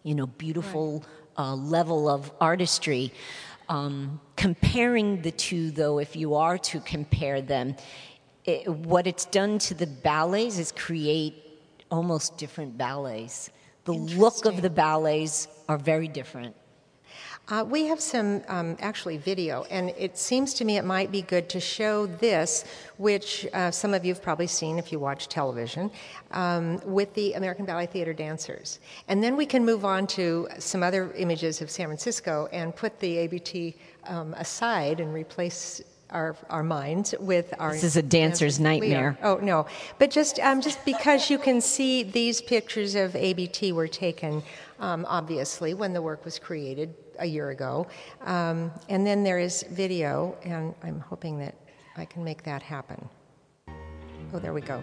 you 0.03 0.13
know 0.13 0.27
beautiful 0.27 1.03
right. 1.37 1.45
uh, 1.45 1.55
level 1.55 2.09
of 2.09 2.31
artistry. 2.39 3.11
Um, 3.67 4.21
comparing 4.35 5.23
the 5.23 5.31
two 5.31 5.71
though 5.71 5.97
if 5.97 6.15
you 6.15 6.35
are 6.35 6.59
to 6.59 6.79
compare 6.81 7.41
them 7.41 7.75
it, 8.45 8.67
what 8.67 9.07
it's 9.07 9.25
done 9.25 9.57
to 9.57 9.73
the 9.73 9.87
ballets 9.87 10.59
is 10.59 10.71
create 10.71 11.33
almost 11.89 12.37
different 12.37 12.77
ballets. 12.77 13.49
The 13.85 13.93
look 13.93 14.45
of 14.45 14.61
the 14.61 14.69
ballets 14.69 15.47
are 15.67 15.77
very 15.77 16.07
different 16.07 16.55
uh, 17.49 17.63
we 17.67 17.85
have 17.85 18.01
some 18.01 18.41
um, 18.47 18.75
actually 18.79 19.17
video, 19.17 19.65
and 19.69 19.89
it 19.97 20.17
seems 20.17 20.53
to 20.55 20.65
me 20.65 20.77
it 20.77 20.85
might 20.85 21.11
be 21.11 21.21
good 21.21 21.47
to 21.49 21.59
show 21.59 22.07
this, 22.07 22.65
which 22.97 23.45
uh, 23.53 23.69
some 23.69 23.93
of 23.93 24.03
you 24.03 24.13
have 24.13 24.23
probably 24.23 24.47
seen 24.47 24.79
if 24.79 24.91
you 24.91 24.97
watch 24.97 25.27
television, 25.27 25.91
um, 26.31 26.81
with 26.85 27.13
the 27.13 27.33
American 27.33 27.65
Ballet 27.65 27.85
Theater 27.85 28.13
dancers. 28.13 28.79
And 29.07 29.23
then 29.23 29.37
we 29.37 29.45
can 29.45 29.63
move 29.63 29.85
on 29.85 30.07
to 30.07 30.47
some 30.57 30.81
other 30.81 31.11
images 31.13 31.61
of 31.61 31.69
San 31.69 31.87
Francisco 31.87 32.49
and 32.51 32.75
put 32.75 32.99
the 32.99 33.17
ABT 33.17 33.75
um, 34.07 34.33
aside 34.33 34.99
and 34.99 35.13
replace 35.13 35.83
our, 36.09 36.35
our 36.49 36.63
minds 36.63 37.13
with 37.19 37.53
our. 37.59 37.73
This 37.73 37.83
is 37.83 37.97
a 37.97 38.01
dancer's 38.01 38.59
nightmare. 38.59 39.17
Oh 39.21 39.37
no! 39.41 39.67
But 39.99 40.09
just 40.09 40.39
um, 40.39 40.61
just 40.61 40.83
because 40.85 41.29
you 41.29 41.37
can 41.37 41.61
see 41.61 42.03
these 42.03 42.41
pictures 42.41 42.95
of 42.95 43.15
ABT 43.15 43.71
were 43.71 43.87
taken, 43.87 44.41
um, 44.79 45.05
obviously 45.07 45.73
when 45.73 45.93
the 45.93 46.01
work 46.01 46.23
was 46.23 46.39
created 46.39 46.93
a 47.19 47.25
year 47.25 47.49
ago, 47.49 47.87
um, 48.21 48.71
and 48.89 49.05
then 49.05 49.23
there 49.23 49.39
is 49.39 49.63
video, 49.71 50.37
and 50.43 50.73
I'm 50.83 50.99
hoping 50.99 51.39
that 51.39 51.55
I 51.97 52.05
can 52.05 52.23
make 52.23 52.43
that 52.43 52.61
happen. 52.61 53.07
Oh, 54.33 54.39
there 54.39 54.53
we 54.53 54.61
go. 54.61 54.81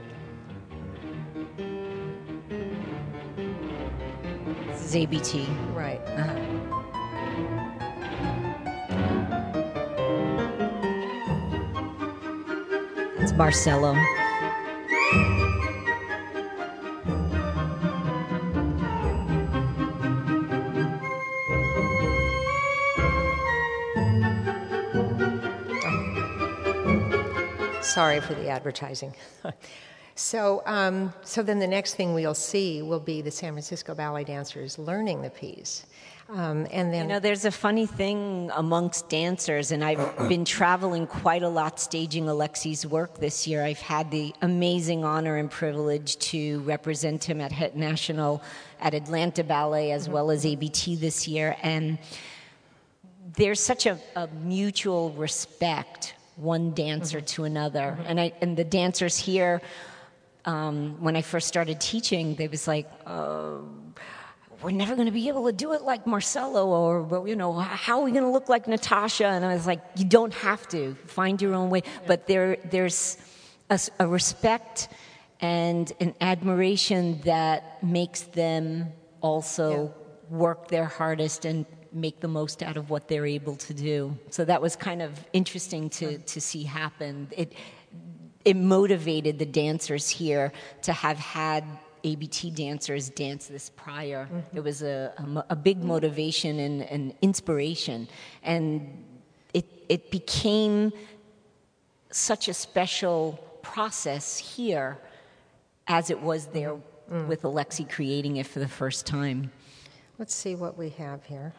This 4.68 4.84
is 4.84 4.96
ABT. 4.96 5.46
Right. 5.74 6.00
Uh-huh. 6.06 6.38
It's 13.18 13.32
Marcelo. 13.32 13.94
Sorry 27.92 28.20
for 28.20 28.32
the 28.32 28.48
advertising. 28.48 29.14
so, 30.14 30.62
um, 30.64 31.12
so 31.20 31.42
then 31.42 31.58
the 31.58 31.66
next 31.66 31.94
thing 31.94 32.14
we'll 32.14 32.32
see 32.32 32.80
will 32.80 33.00
be 33.00 33.20
the 33.20 33.30
San 33.30 33.52
Francisco 33.52 33.94
ballet 33.94 34.24
dancers 34.24 34.78
learning 34.78 35.20
the 35.20 35.28
piece. 35.28 35.84
Um, 36.30 36.66
and 36.70 36.90
then, 36.90 37.02
you 37.02 37.14
know, 37.14 37.20
there's 37.20 37.44
a 37.44 37.50
funny 37.50 37.84
thing 37.84 38.50
amongst 38.54 39.10
dancers, 39.10 39.72
and 39.72 39.84
I've 39.84 40.16
been 40.30 40.46
traveling 40.46 41.06
quite 41.06 41.42
a 41.42 41.48
lot 41.50 41.78
staging 41.78 42.30
Alexei's 42.30 42.86
work 42.86 43.18
this 43.18 43.46
year. 43.46 43.62
I've 43.62 43.80
had 43.80 44.10
the 44.10 44.34
amazing 44.40 45.04
honor 45.04 45.36
and 45.36 45.50
privilege 45.50 46.16
to 46.30 46.60
represent 46.60 47.22
him 47.22 47.42
at 47.42 47.52
Het 47.52 47.76
National, 47.76 48.42
at 48.80 48.94
Atlanta 48.94 49.44
Ballet, 49.44 49.92
as 49.92 50.08
well 50.08 50.30
as 50.30 50.46
ABT 50.46 50.96
this 50.96 51.28
year. 51.28 51.56
And 51.62 51.98
there's 53.36 53.60
such 53.60 53.84
a, 53.84 53.98
a 54.16 54.28
mutual 54.28 55.10
respect, 55.10 56.14
one 56.42 56.72
dancer 56.72 57.18
mm-hmm. 57.18 57.26
to 57.26 57.44
another. 57.44 57.96
Mm-hmm. 57.96 58.08
And, 58.08 58.20
I, 58.20 58.32
and 58.40 58.56
the 58.56 58.64
dancers 58.64 59.16
here, 59.16 59.62
um, 60.44 60.96
when 61.00 61.16
I 61.16 61.22
first 61.22 61.46
started 61.48 61.80
teaching, 61.80 62.34
they 62.34 62.48
was 62.48 62.66
like, 62.66 62.90
uh, 63.06 63.58
we're 64.62 64.70
never 64.70 64.94
going 64.94 65.06
to 65.06 65.12
be 65.12 65.28
able 65.28 65.46
to 65.46 65.52
do 65.52 65.72
it 65.72 65.82
like 65.82 66.06
Marcelo, 66.06 66.68
or, 66.68 67.26
you 67.26 67.34
know, 67.34 67.52
how 67.52 67.98
are 68.00 68.04
we 68.04 68.12
going 68.12 68.24
to 68.24 68.30
look 68.30 68.48
like 68.48 68.68
Natasha? 68.68 69.26
And 69.26 69.44
I 69.44 69.54
was 69.54 69.66
like, 69.66 69.80
you 69.96 70.04
don't 70.04 70.34
have 70.34 70.68
to. 70.68 70.94
Find 71.06 71.42
your 71.42 71.54
own 71.54 71.68
way. 71.68 71.82
But 72.06 72.26
there, 72.26 72.56
there's 72.70 73.18
a, 73.70 73.80
a 73.98 74.06
respect 74.06 74.88
and 75.40 75.92
an 75.98 76.14
admiration 76.20 77.20
that 77.24 77.82
makes 77.82 78.20
them 78.22 78.92
also 79.20 79.92
yeah. 80.30 80.36
work 80.36 80.68
their 80.68 80.86
hardest 80.86 81.44
and 81.44 81.66
make 81.94 82.20
the 82.20 82.28
most 82.28 82.62
out 82.62 82.76
of 82.76 82.90
what 82.90 83.08
they're 83.08 83.26
able 83.26 83.56
to 83.56 83.74
do. 83.74 84.16
So 84.30 84.44
that 84.44 84.60
was 84.60 84.76
kind 84.76 85.02
of 85.02 85.12
interesting 85.32 85.90
to, 85.90 86.18
to 86.18 86.40
see 86.40 86.64
happen. 86.64 87.28
It, 87.30 87.52
it 88.44 88.56
motivated 88.56 89.38
the 89.38 89.46
dancers 89.46 90.08
here 90.08 90.52
to 90.82 90.92
have 90.92 91.18
had 91.18 91.64
ABT 92.04 92.50
dancers 92.50 93.10
dance 93.10 93.46
this 93.46 93.70
prior. 93.70 94.24
Mm-hmm. 94.26 94.56
It 94.56 94.64
was 94.64 94.82
a, 94.82 95.12
a, 95.16 95.44
a 95.50 95.56
big 95.56 95.84
motivation 95.84 96.58
and, 96.58 96.82
and, 96.82 97.14
inspiration. 97.22 98.08
And 98.42 99.04
it, 99.54 99.66
it 99.88 100.10
became 100.10 100.92
such 102.10 102.48
a 102.48 102.54
special 102.54 103.38
process 103.62 104.36
here 104.38 104.98
as 105.86 106.10
it 106.10 106.20
was 106.20 106.46
there 106.46 106.76
mm. 107.10 107.26
with 107.26 107.42
Alexi 107.42 107.88
creating 107.88 108.36
it 108.36 108.46
for 108.46 108.58
the 108.58 108.68
first 108.68 109.06
time. 109.06 109.52
Let's 110.18 110.34
see 110.34 110.54
what 110.54 110.76
we 110.76 110.90
have 110.90 111.24
here. 111.24 111.52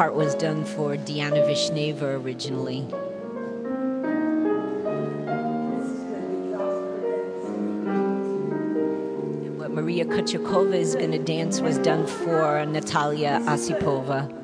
Part 0.00 0.14
was 0.14 0.34
done 0.34 0.64
for 0.64 0.96
Diana 0.96 1.42
Vishneva 1.42 2.24
originally. 2.24 2.78
And 9.44 9.58
what 9.58 9.70
Maria 9.72 10.06
Kochetkova 10.06 10.72
is 10.72 10.94
going 10.94 11.10
to 11.10 11.18
dance 11.18 11.60
was 11.60 11.76
done 11.76 12.06
for 12.06 12.64
Natalia 12.64 13.42
Osipova. 13.44 14.34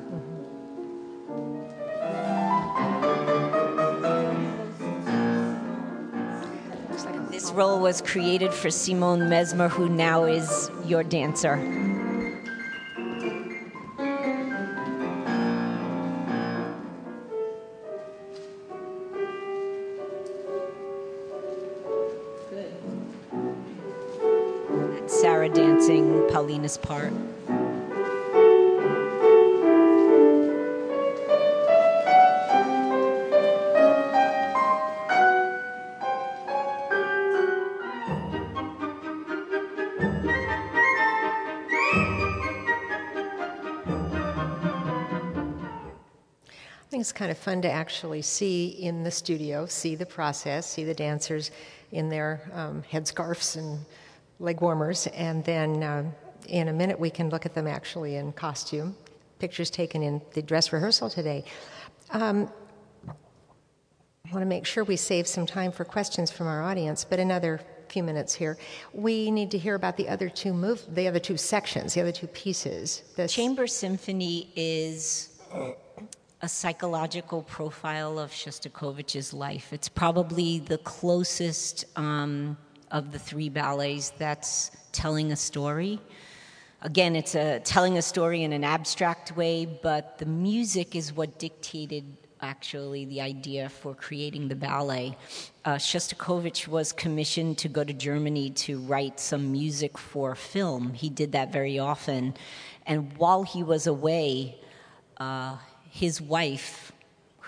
This 7.31 7.49
role 7.49 7.79
was 7.79 8.03
created 8.03 8.53
for 8.53 8.69
Simone 8.69 9.21
Messmer, 9.21 9.71
who 9.71 9.89
now 9.89 10.25
is 10.25 10.69
your 10.85 11.01
dancer. 11.01 11.55
Polina's 25.49 26.77
part. 26.77 27.13
I 46.79 46.89
think 46.89 47.01
it's 47.01 47.11
kind 47.11 47.31
of 47.31 47.37
fun 47.37 47.61
to 47.61 47.71
actually 47.71 48.21
see 48.21 48.67
in 48.67 49.03
the 49.03 49.11
studio, 49.11 49.65
see 49.65 49.95
the 49.95 50.05
process, 50.05 50.67
see 50.69 50.83
the 50.83 50.93
dancers 50.93 51.51
in 51.91 52.09
their 52.09 52.49
um, 52.53 52.83
headscarves 52.91 53.55
and 53.55 53.85
leg 54.39 54.61
warmers, 54.61 55.07
and 55.07 55.43
then 55.43 55.83
um, 55.83 56.15
in 56.47 56.67
a 56.67 56.73
minute 56.73 56.99
we 56.99 57.09
can 57.09 57.29
look 57.29 57.45
at 57.45 57.53
them 57.53 57.67
actually 57.67 58.15
in 58.15 58.31
costume, 58.33 58.95
pictures 59.39 59.69
taken 59.69 60.03
in 60.03 60.21
the 60.33 60.41
dress 60.41 60.71
rehearsal 60.71 61.09
today. 61.09 61.43
Um, 62.11 62.49
I 63.07 64.31
want 64.31 64.41
to 64.41 64.45
make 64.45 64.65
sure 64.65 64.83
we 64.83 64.97
save 64.97 65.27
some 65.27 65.45
time 65.45 65.71
for 65.71 65.85
questions 65.85 66.31
from 66.31 66.47
our 66.47 66.61
audience, 66.61 67.05
but 67.05 67.19
another 67.19 67.61
few 67.87 68.03
minutes 68.03 68.33
here. 68.33 68.57
We 68.93 69.31
need 69.31 69.51
to 69.51 69.57
hear 69.57 69.75
about 69.75 69.95
the 69.95 70.09
other 70.09 70.29
two 70.29 70.53
move, 70.53 70.83
the 70.93 71.07
other 71.07 71.19
two 71.19 71.37
sections, 71.37 71.93
the 71.93 72.01
other 72.01 72.11
two 72.11 72.27
pieces. 72.27 73.03
The 73.15 73.27
Chamber 73.27 73.67
Symphony 73.67 74.51
is 74.55 75.39
a 76.41 76.49
psychological 76.49 77.43
profile 77.43 78.19
of 78.19 78.31
Shostakovich's 78.31 79.33
life. 79.33 79.71
It's 79.71 79.89
probably 79.89 80.59
the 80.59 80.77
closest 80.79 81.85
um, 81.95 82.57
of 82.91 83.11
the 83.11 83.19
three 83.19 83.49
ballets 83.49 84.11
that's 84.11 84.71
telling 84.91 85.31
a 85.31 85.35
story. 85.35 85.99
Again, 86.81 87.15
it's 87.15 87.35
a, 87.35 87.59
telling 87.59 87.97
a 87.97 88.01
story 88.01 88.43
in 88.43 88.53
an 88.53 88.63
abstract 88.63 89.35
way, 89.35 89.65
but 89.65 90.17
the 90.17 90.25
music 90.25 90.95
is 90.95 91.11
what 91.11 91.39
dictated 91.39 92.05
actually 92.41 93.05
the 93.05 93.21
idea 93.21 93.67
for 93.69 93.95
creating 93.95 94.47
the 94.47 94.55
ballet. 94.55 95.17
Uh, 95.65 95.75
Shostakovich 95.75 96.67
was 96.67 96.93
commissioned 96.93 97.57
to 97.57 97.67
go 97.67 97.83
to 97.83 97.93
Germany 97.93 98.51
to 98.51 98.79
write 98.79 99.19
some 99.19 99.51
music 99.51 99.97
for 99.97 100.35
film. 100.35 100.93
He 100.93 101.09
did 101.09 101.31
that 101.31 101.51
very 101.51 101.79
often. 101.79 102.35
And 102.85 103.15
while 103.17 103.43
he 103.43 103.63
was 103.63 103.87
away, 103.87 104.59
uh, 105.17 105.57
his 105.89 106.21
wife, 106.21 106.91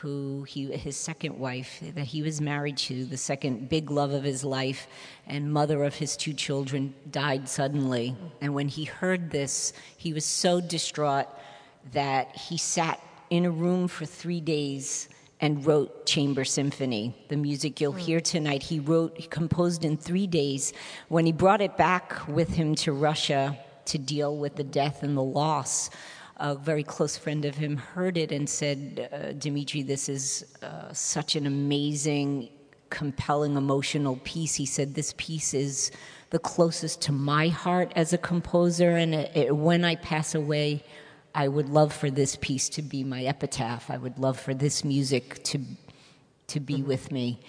who 0.02 0.44
he, 0.44 0.72
his 0.78 0.96
second 0.96 1.38
wife, 1.38 1.84
that 1.96 2.06
he 2.06 2.22
was 2.22 2.40
married 2.40 2.78
to, 2.78 3.04
the 3.06 3.18
second 3.18 3.68
big 3.68 3.92
love 3.92 4.12
of 4.12 4.24
his 4.24 4.46
life 4.46 4.88
and 5.28 5.52
mother 5.52 5.84
of 5.84 5.96
his 5.96 6.16
two 6.16 6.32
children, 6.32 6.94
died 7.12 7.50
suddenly. 7.50 8.16
And 8.40 8.54
when 8.54 8.70
he 8.70 8.86
heard 8.86 9.30
this, 9.30 9.74
he 9.98 10.14
was 10.14 10.24
so 10.24 10.62
distraught 10.62 11.28
that 11.92 12.36
he 12.36 12.58
sat 12.58 13.02
in 13.30 13.46
a 13.46 13.52
room 13.52 13.90
for 13.90 14.06
three 14.06 14.40
days 14.40 15.10
and 15.42 15.66
wrote 15.66 16.06
Chamber 16.06 16.46
Symphony, 16.46 17.16
the 17.28 17.38
music 17.38 17.82
you'll 17.82 17.92
hmm. 17.92 18.00
hear 18.00 18.22
tonight. 18.22 18.64
He 18.64 18.80
wrote, 18.80 19.18
he 19.18 19.28
composed 19.28 19.84
in 19.84 19.98
three 19.98 20.28
days. 20.28 20.72
When 21.10 21.26
he 21.26 21.32
brought 21.32 21.62
it 21.62 21.78
back 21.78 22.28
with 22.28 22.54
him 22.54 22.76
to 22.76 22.94
Russia 22.94 23.58
to 23.86 23.98
deal 23.98 24.38
with 24.38 24.56
the 24.56 24.64
death 24.64 25.04
and 25.04 25.18
the 25.18 25.24
loss, 25.24 25.90
a 26.39 26.56
very 26.56 26.84
close 26.84 27.17
friend 27.17 27.45
of 27.45 27.56
him 27.56 27.78
heard 27.78 28.17
it 28.17 28.32
and 28.32 28.49
said, 28.49 29.10
uh, 29.12 29.34
Dimitri, 29.34 29.84
this 29.84 30.08
is 30.08 30.56
uh, 30.63 30.91
such 30.93 31.36
an 31.36 31.45
amazing, 31.45 32.49
compelling, 32.89 33.58
emotional 33.58 34.15
piece. 34.23 34.56
He 34.56 34.65
said, 34.65 34.95
This 34.95 35.13
piece 35.17 35.54
is 35.54 35.91
the 36.30 36.39
closest 36.39 37.02
to 37.04 37.12
my 37.12 37.49
heart 37.49 37.91
as 37.95 38.13
a 38.13 38.17
composer, 38.17 38.91
and 38.91 39.13
it, 39.13 39.32
it, 39.36 39.56
when 39.56 39.84
I 39.84 39.95
pass 39.95 40.34
away, 40.34 40.84
I 41.36 41.47
would 41.47 41.69
love 41.69 41.93
for 41.93 42.10
this 42.10 42.36
piece 42.38 42.69
to 42.69 42.82
be 42.82 43.04
my 43.04 43.25
epitaph. 43.25 43.89
I 43.89 43.97
would 43.97 44.17
love 44.17 44.39
for 44.39 44.54
this 44.54 44.84
music 44.84 45.43
to, 45.45 45.60
to 46.47 46.60
be 46.60 46.82
with 46.82 47.12
me. 47.12 47.41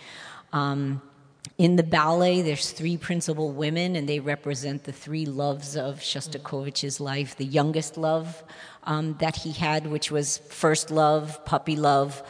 Um, 0.52 1.00
in 1.58 1.76
the 1.76 1.82
ballet, 1.82 2.40
there's 2.40 2.70
three 2.70 2.96
principal 2.96 3.52
women, 3.52 3.94
and 3.94 4.08
they 4.08 4.18
represent 4.18 4.84
the 4.84 4.92
three 4.92 5.26
loves 5.26 5.76
of 5.76 6.00
Shostakovich's 6.00 7.00
life. 7.00 7.36
The 7.36 7.44
youngest 7.44 7.98
love 7.98 8.42
um, 8.84 9.16
that 9.20 9.36
he 9.36 9.52
had, 9.52 9.86
which 9.86 10.10
was 10.10 10.38
first 10.38 10.90
love, 10.90 11.44
puppy 11.44 11.76
love. 11.76 12.22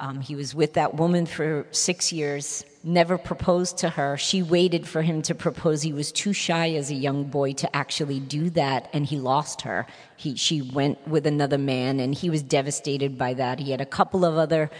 Um, 0.00 0.20
he 0.20 0.34
was 0.34 0.54
with 0.54 0.74
that 0.74 0.94
woman 0.94 1.26
for 1.26 1.66
six 1.70 2.12
years, 2.12 2.64
never 2.84 3.18
proposed 3.18 3.78
to 3.78 3.90
her. 3.90 4.16
She 4.16 4.42
waited 4.42 4.86
for 4.86 5.02
him 5.02 5.20
to 5.22 5.34
propose. 5.34 5.82
He 5.82 5.92
was 5.92 6.12
too 6.12 6.32
shy 6.32 6.70
as 6.70 6.90
a 6.90 6.94
young 6.94 7.24
boy 7.24 7.52
to 7.54 7.76
actually 7.76 8.20
do 8.20 8.48
that, 8.50 8.88
and 8.92 9.04
he 9.04 9.18
lost 9.18 9.62
her. 9.62 9.86
He, 10.16 10.36
she 10.36 10.62
went 10.62 11.06
with 11.06 11.26
another 11.26 11.58
man, 11.58 12.00
and 12.00 12.14
he 12.14 12.30
was 12.30 12.42
devastated 12.42 13.18
by 13.18 13.34
that. 13.34 13.58
He 13.58 13.72
had 13.72 13.80
a 13.80 13.86
couple 13.86 14.24
of 14.24 14.36
other 14.38 14.70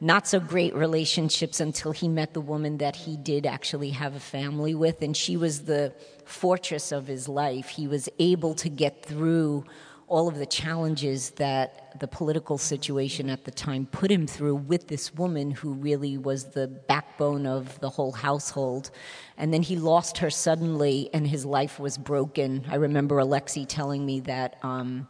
not 0.00 0.26
so 0.28 0.38
great 0.38 0.74
relationships 0.74 1.60
until 1.60 1.92
he 1.92 2.08
met 2.08 2.32
the 2.32 2.40
woman 2.40 2.78
that 2.78 2.94
he 2.94 3.16
did 3.16 3.46
actually 3.46 3.90
have 3.90 4.14
a 4.14 4.20
family 4.20 4.74
with. 4.74 5.02
And 5.02 5.16
she 5.16 5.36
was 5.36 5.64
the 5.64 5.92
fortress 6.24 6.92
of 6.92 7.06
his 7.06 7.28
life. 7.28 7.68
He 7.68 7.88
was 7.88 8.08
able 8.18 8.54
to 8.56 8.68
get 8.68 9.04
through 9.04 9.64
all 10.06 10.26
of 10.26 10.38
the 10.38 10.46
challenges 10.46 11.30
that 11.32 11.98
the 12.00 12.08
political 12.08 12.56
situation 12.56 13.28
at 13.28 13.44
the 13.44 13.50
time 13.50 13.84
put 13.86 14.10
him 14.10 14.26
through 14.26 14.54
with 14.54 14.88
this 14.88 15.12
woman 15.14 15.50
who 15.50 15.72
really 15.72 16.16
was 16.16 16.44
the 16.44 16.66
backbone 16.66 17.46
of 17.46 17.78
the 17.80 17.90
whole 17.90 18.12
household. 18.12 18.90
And 19.36 19.52
then 19.52 19.62
he 19.62 19.76
lost 19.76 20.18
her 20.18 20.30
suddenly, 20.30 21.10
and 21.12 21.26
his 21.26 21.44
life 21.44 21.78
was 21.78 21.98
broken. 21.98 22.64
I 22.70 22.76
remember 22.76 23.18
Alexei 23.18 23.64
telling 23.64 24.06
me 24.06 24.20
that. 24.20 24.56
Um, 24.62 25.08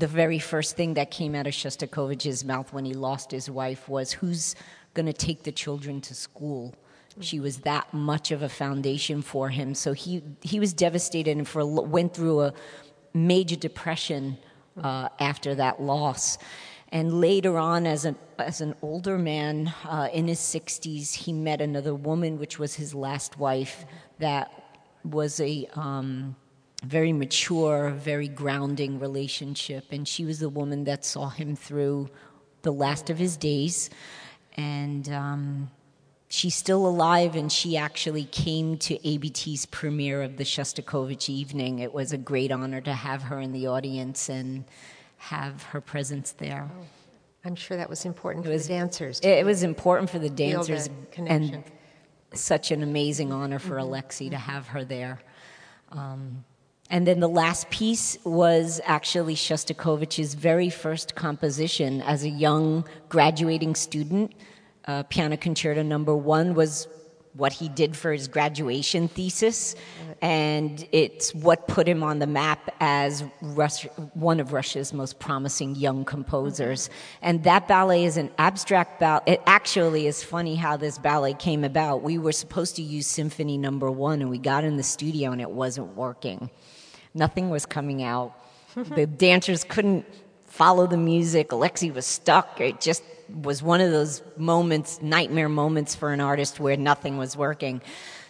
the 0.00 0.06
very 0.06 0.38
first 0.38 0.76
thing 0.76 0.94
that 0.94 1.10
came 1.10 1.34
out 1.34 1.46
of 1.46 1.52
Shostakovich's 1.52 2.44
mouth 2.44 2.72
when 2.72 2.84
he 2.84 2.94
lost 2.94 3.30
his 3.30 3.50
wife 3.50 3.88
was, 3.88 4.12
Who's 4.12 4.56
going 4.94 5.06
to 5.06 5.12
take 5.12 5.44
the 5.44 5.52
children 5.52 6.00
to 6.02 6.14
school? 6.14 6.74
She 7.20 7.38
was 7.38 7.58
that 7.58 7.92
much 7.92 8.30
of 8.30 8.42
a 8.42 8.48
foundation 8.48 9.20
for 9.20 9.50
him. 9.50 9.74
So 9.74 9.92
he, 9.92 10.22
he 10.40 10.58
was 10.58 10.72
devastated 10.72 11.36
and 11.36 11.46
for, 11.46 11.66
went 11.66 12.14
through 12.14 12.40
a 12.40 12.54
major 13.12 13.56
depression 13.56 14.38
uh, 14.82 15.10
after 15.18 15.54
that 15.56 15.82
loss. 15.82 16.38
And 16.92 17.20
later 17.20 17.58
on, 17.58 17.86
as 17.86 18.04
an, 18.04 18.16
as 18.38 18.60
an 18.60 18.74
older 18.80 19.18
man 19.18 19.72
uh, 19.84 20.08
in 20.12 20.28
his 20.28 20.40
60s, 20.40 21.14
he 21.14 21.32
met 21.32 21.60
another 21.60 21.94
woman, 21.94 22.38
which 22.38 22.58
was 22.58 22.74
his 22.74 22.94
last 22.94 23.38
wife, 23.38 23.84
that 24.18 24.50
was 25.04 25.40
a 25.40 25.68
um, 25.74 26.36
very 26.82 27.12
mature, 27.12 27.90
very 27.90 28.28
grounding 28.28 28.98
relationship. 28.98 29.86
And 29.90 30.06
she 30.06 30.24
was 30.24 30.38
the 30.38 30.48
woman 30.48 30.84
that 30.84 31.04
saw 31.04 31.28
him 31.28 31.56
through 31.56 32.08
the 32.62 32.72
last 32.72 33.10
of 33.10 33.18
his 33.18 33.36
days. 33.36 33.90
And 34.56 35.08
um, 35.10 35.70
she's 36.28 36.54
still 36.54 36.86
alive, 36.86 37.36
and 37.36 37.52
she 37.52 37.76
actually 37.76 38.24
came 38.24 38.78
to 38.78 38.98
ABT's 39.06 39.66
premiere 39.66 40.22
of 40.22 40.36
the 40.36 40.44
Shostakovich 40.44 41.28
evening. 41.28 41.80
It 41.80 41.92
was 41.92 42.12
a 42.12 42.18
great 42.18 42.50
honor 42.50 42.80
to 42.80 42.92
have 42.92 43.22
her 43.24 43.40
in 43.40 43.52
the 43.52 43.66
audience 43.66 44.28
and 44.28 44.64
have 45.18 45.62
her 45.64 45.80
presence 45.80 46.32
there. 46.32 46.70
Oh, 46.74 46.84
I'm 47.44 47.54
sure 47.54 47.76
that 47.76 47.90
was 47.90 48.04
important 48.04 48.46
it 48.46 48.48
was, 48.48 48.62
for 48.62 48.72
the 48.72 48.78
dancers. 48.78 49.20
It, 49.20 49.44
was 49.44 49.62
important 49.62 50.10
for 50.10 50.18
the 50.18 50.30
dancers, 50.30 50.88
and 51.16 51.62
such 52.32 52.70
an 52.70 52.82
amazing 52.82 53.32
honor 53.32 53.58
for 53.58 53.74
mm-hmm. 53.74 53.88
Alexei 53.88 54.28
to 54.30 54.36
have 54.36 54.68
her 54.68 54.84
there. 54.84 55.20
Um, 55.90 56.44
and 56.90 57.06
then 57.06 57.20
the 57.20 57.28
last 57.28 57.70
piece 57.70 58.18
was 58.24 58.80
actually 58.84 59.34
Shostakovich's 59.34 60.34
very 60.34 60.70
first 60.70 61.14
composition 61.14 62.02
as 62.02 62.24
a 62.24 62.28
young 62.28 62.84
graduating 63.08 63.74
student 63.74 64.34
uh, 64.86 65.02
Piano 65.04 65.36
Concerto 65.36 65.82
Number 65.82 66.16
One 66.16 66.54
was 66.54 66.88
what 67.34 67.52
he 67.52 67.68
did 67.68 67.96
for 67.96 68.12
his 68.12 68.26
graduation 68.26 69.06
thesis, 69.06 69.76
and 70.20 70.84
it's 70.90 71.32
what 71.32 71.68
put 71.68 71.86
him 71.86 72.02
on 72.02 72.18
the 72.18 72.26
map 72.26 72.74
as 72.80 73.20
one 74.14 74.40
of 74.40 74.52
Russia's 74.52 74.92
most 74.92 75.20
promising 75.20 75.76
young 75.76 76.04
composers. 76.04 76.90
And 77.22 77.44
that 77.44 77.68
ballet 77.68 78.04
is 78.04 78.16
an 78.16 78.30
abstract 78.38 78.98
ballet. 78.98 79.22
It 79.26 79.42
actually 79.46 80.08
is 80.08 80.24
funny 80.24 80.56
how 80.56 80.76
this 80.76 80.98
ballet 80.98 81.34
came 81.34 81.62
about. 81.62 82.02
We 82.02 82.18
were 82.18 82.32
supposed 82.32 82.74
to 82.76 82.82
use 82.82 83.06
Symphony 83.06 83.58
Number 83.58 83.90
One, 83.90 84.20
and 84.20 84.28
we 84.28 84.38
got 84.38 84.64
in 84.64 84.76
the 84.76 84.82
studio, 84.82 85.30
and 85.30 85.40
it 85.40 85.50
wasn't 85.50 85.94
working. 85.94 86.50
Nothing 87.14 87.50
was 87.50 87.66
coming 87.66 88.02
out. 88.02 88.32
the 88.74 89.06
dancers 89.06 89.64
couldn't 89.64 90.06
follow 90.46 90.86
the 90.86 90.96
music. 90.96 91.52
Alexei 91.52 91.90
was 91.90 92.06
stuck. 92.06 92.60
It 92.60 92.80
just 92.80 93.02
was 93.42 93.62
one 93.62 93.80
of 93.80 93.90
those 93.90 94.22
moments, 94.36 95.00
nightmare 95.00 95.48
moments 95.48 95.94
for 95.94 96.12
an 96.12 96.20
artist 96.20 96.60
where 96.60 96.76
nothing 96.76 97.16
was 97.16 97.36
working. 97.36 97.80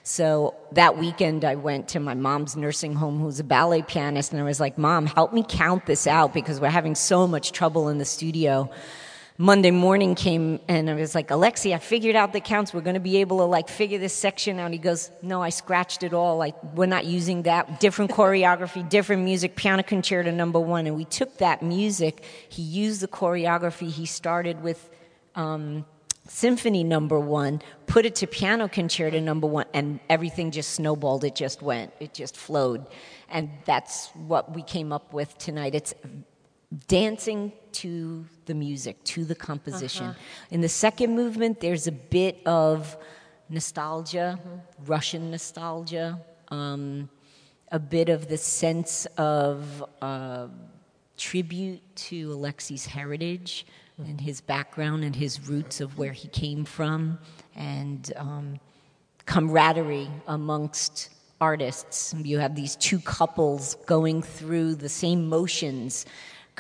So 0.03 0.55
that 0.73 0.97
weekend, 0.97 1.45
I 1.45 1.57
went 1.57 1.89
to 1.89 2.01
my 2.01 2.15
mom's 2.15 2.57
nursing 2.57 2.95
home, 2.95 3.21
who's 3.21 3.39
a 3.39 3.45
ballet 3.45 3.83
pianist, 3.83 4.33
and 4.33 4.41
I 4.41 4.45
was 4.45 4.61
like, 4.61 4.79
Mom, 4.79 5.07
help 5.07 5.33
me 5.33 5.45
count 5.47 5.87
this 5.87 6.07
out 6.07 6.33
because 6.33 6.61
we're 6.61 6.71
having 6.71 6.95
so 6.95 7.27
much 7.27 7.53
trouble 7.53 7.89
in 7.89 7.99
the 7.99 8.05
studio. 8.05 8.71
Monday 9.41 9.71
morning 9.71 10.15
came 10.15 10.61
and 10.69 10.91
I 10.91 10.93
was 10.93 11.15
like, 11.15 11.31
Alexei, 11.31 11.73
I 11.73 11.79
figured 11.79 12.15
out 12.15 12.35
the 12.35 12.43
counts. 12.43 12.75
We're 12.75 12.83
going 12.83 12.93
to 12.93 13.01
be 13.01 13.17
able 13.23 13.39
to 13.39 13.45
like 13.45 13.71
figure 13.71 13.99
this 13.99 14.13
section 14.13 14.59
out. 14.59 14.71
He 14.71 14.77
goes, 14.77 15.11
No, 15.23 15.41
I 15.41 15.49
scratched 15.49 16.03
it 16.03 16.13
all. 16.13 16.37
Like, 16.37 16.63
we're 16.75 16.85
not 16.85 17.07
using 17.07 17.45
that. 17.45 17.81
Different 17.81 18.11
choreography, 18.11 18.87
different 18.87 19.23
music, 19.23 19.57
piano 19.57 19.83
concerto 19.83 20.31
number 20.31 20.61
one. 20.61 20.87
And 20.87 20.95
we 20.95 21.07
took 21.07 21.39
that 21.39 21.63
music. 21.63 22.23
He 22.51 22.61
used 22.61 23.01
the 23.01 23.09
choreography. 23.09 23.91
He 23.91 24.05
started 24.05 24.63
with 24.63 24.91
um, 25.35 25.87
symphony 26.29 26.85
number 26.85 27.19
one, 27.19 27.63
put 27.87 28.05
it 28.05 28.17
to 28.17 28.27
piano 28.27 28.69
concerto 28.69 29.21
number 29.21 29.47
one, 29.47 29.65
and 29.73 30.01
everything 30.11 30.51
just 30.51 30.73
snowballed. 30.73 31.25
It 31.25 31.35
just 31.35 31.63
went. 31.63 31.95
It 31.99 32.13
just 32.13 32.37
flowed. 32.37 32.85
And 33.31 33.49
that's 33.65 34.09
what 34.09 34.55
we 34.55 34.61
came 34.61 34.93
up 34.93 35.15
with 35.15 35.39
tonight. 35.39 35.75
It's 35.75 35.95
dancing 36.87 37.53
to 37.73 38.25
the 38.47 38.55
music, 38.55 39.03
to 39.05 39.25
the 39.25 39.35
composition. 39.35 40.07
Uh-huh. 40.07 40.19
In 40.51 40.61
the 40.61 40.69
second 40.69 41.15
movement, 41.15 41.61
there's 41.61 41.87
a 41.87 41.93
bit 41.93 42.41
of 42.47 42.97
nostalgia, 43.49 44.39
mm-hmm. 44.39 44.85
Russian 44.87 45.31
nostalgia, 45.31 46.21
um, 46.49 47.09
a 47.73 47.79
bit 47.79 48.09
of 48.09 48.29
the 48.29 48.37
sense 48.37 49.07
of 49.17 49.85
uh, 50.01 50.49
tribute 51.17 51.83
to 51.95 52.33
Alexei's 52.33 52.87
heritage 52.87 53.67
mm-hmm. 54.01 54.11
and 54.11 54.21
his 54.21 54.41
background 54.41 55.05
and 55.05 55.15
his 55.15 55.49
roots 55.49 55.81
of 55.81 55.99
where 55.99 56.13
he 56.13 56.29
came 56.29 56.65
from, 56.65 57.19
and 57.57 58.13
um, 58.17 58.61
camaraderie 59.27 60.11
amongst 60.29 61.11
artists. 61.41 62.15
You 62.23 62.39
have 62.39 62.55
these 62.55 62.77
two 62.77 63.01
couples 63.01 63.77
going 63.87 64.23
through 64.23 64.77
the 64.77 64.89
same 64.89 65.29
motions 65.29 66.07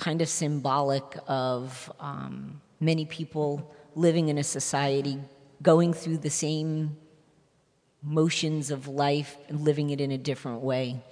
kind 0.00 0.22
of 0.22 0.28
symbolic 0.30 1.04
of 1.26 1.92
um, 2.00 2.60
many 2.80 3.04
people 3.04 3.70
living 3.94 4.28
in 4.28 4.38
a 4.38 4.42
society 4.42 5.18
going 5.62 5.92
through 5.92 6.16
the 6.16 6.30
same 6.30 6.96
motions 8.02 8.70
of 8.70 8.88
life 8.88 9.36
and 9.48 9.60
living 9.60 9.90
it 9.90 10.00
in 10.00 10.10
a 10.10 10.16
different 10.16 10.62
way. 10.62 11.02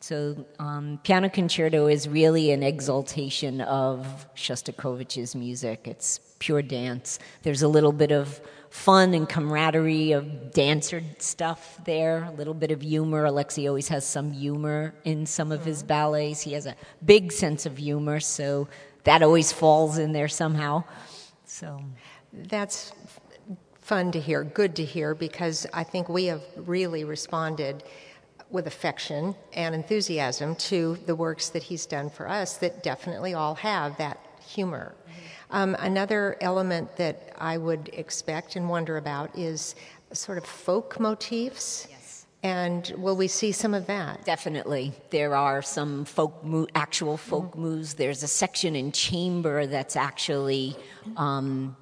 So, 0.00 0.46
um, 0.60 1.00
Piano 1.02 1.28
Concerto 1.28 1.88
is 1.88 2.08
really 2.08 2.52
an 2.52 2.62
exaltation 2.62 3.60
of 3.60 4.26
Shostakovich's 4.36 5.34
music. 5.34 5.88
It's 5.88 6.20
pure 6.38 6.62
dance. 6.62 7.18
There's 7.42 7.62
a 7.62 7.68
little 7.68 7.90
bit 7.90 8.12
of 8.12 8.40
fun 8.70 9.14
and 9.14 9.28
camaraderie 9.28 10.12
of 10.12 10.52
dancer 10.52 11.02
stuff 11.18 11.80
there, 11.84 12.24
a 12.24 12.32
little 12.32 12.54
bit 12.54 12.70
of 12.70 12.82
humor. 12.82 13.24
Alexei 13.24 13.66
always 13.66 13.88
has 13.88 14.06
some 14.06 14.30
humor 14.32 14.94
in 15.04 15.26
some 15.26 15.52
of 15.52 15.64
his 15.64 15.78
mm-hmm. 15.78 15.88
ballets. 15.88 16.42
He 16.42 16.52
has 16.52 16.66
a 16.66 16.76
big 17.04 17.32
sense 17.32 17.66
of 17.66 17.78
humor, 17.78 18.20
so 18.20 18.68
that 19.04 19.22
always 19.22 19.52
falls 19.52 19.98
in 19.98 20.12
there 20.12 20.28
somehow. 20.28 20.84
So 21.44 21.82
that's 22.32 22.92
fun 23.80 24.12
to 24.12 24.20
hear, 24.20 24.44
good 24.44 24.76
to 24.76 24.84
hear, 24.84 25.14
because 25.14 25.66
I 25.72 25.82
think 25.82 26.08
we 26.08 26.26
have 26.26 26.42
really 26.56 27.04
responded 27.04 27.82
with 28.50 28.66
affection 28.66 29.34
and 29.52 29.74
enthusiasm 29.74 30.54
to 30.56 30.98
the 31.06 31.14
works 31.14 31.48
that 31.50 31.62
he's 31.62 31.86
done 31.86 32.10
for 32.10 32.28
us 32.28 32.56
that 32.58 32.82
definitely 32.82 33.34
all 33.34 33.54
have 33.54 33.96
that 33.98 34.18
humor. 34.46 34.94
Um, 35.50 35.76
another 35.78 36.36
element 36.40 36.96
that 36.96 37.32
I 37.38 37.56
would 37.56 37.90
expect 37.92 38.56
and 38.56 38.68
wonder 38.68 38.96
about 38.96 39.36
is 39.36 39.74
sort 40.12 40.38
of 40.38 40.44
folk 40.44 41.00
motifs. 41.00 41.86
Yes. 41.90 42.26
And 42.42 42.92
will 42.96 43.16
we 43.16 43.28
see 43.28 43.50
some 43.52 43.74
of 43.74 43.86
that? 43.86 44.24
Definitely. 44.24 44.92
There 45.10 45.34
are 45.34 45.60
some 45.60 46.04
folk, 46.04 46.44
mo- 46.44 46.68
actual 46.74 47.16
folk 47.16 47.52
mm-hmm. 47.52 47.62
moves. 47.62 47.94
There's 47.94 48.22
a 48.22 48.28
section 48.28 48.76
in 48.76 48.92
chamber 48.92 49.66
that's 49.66 49.96
actually. 49.96 50.76
Um, 51.16 51.76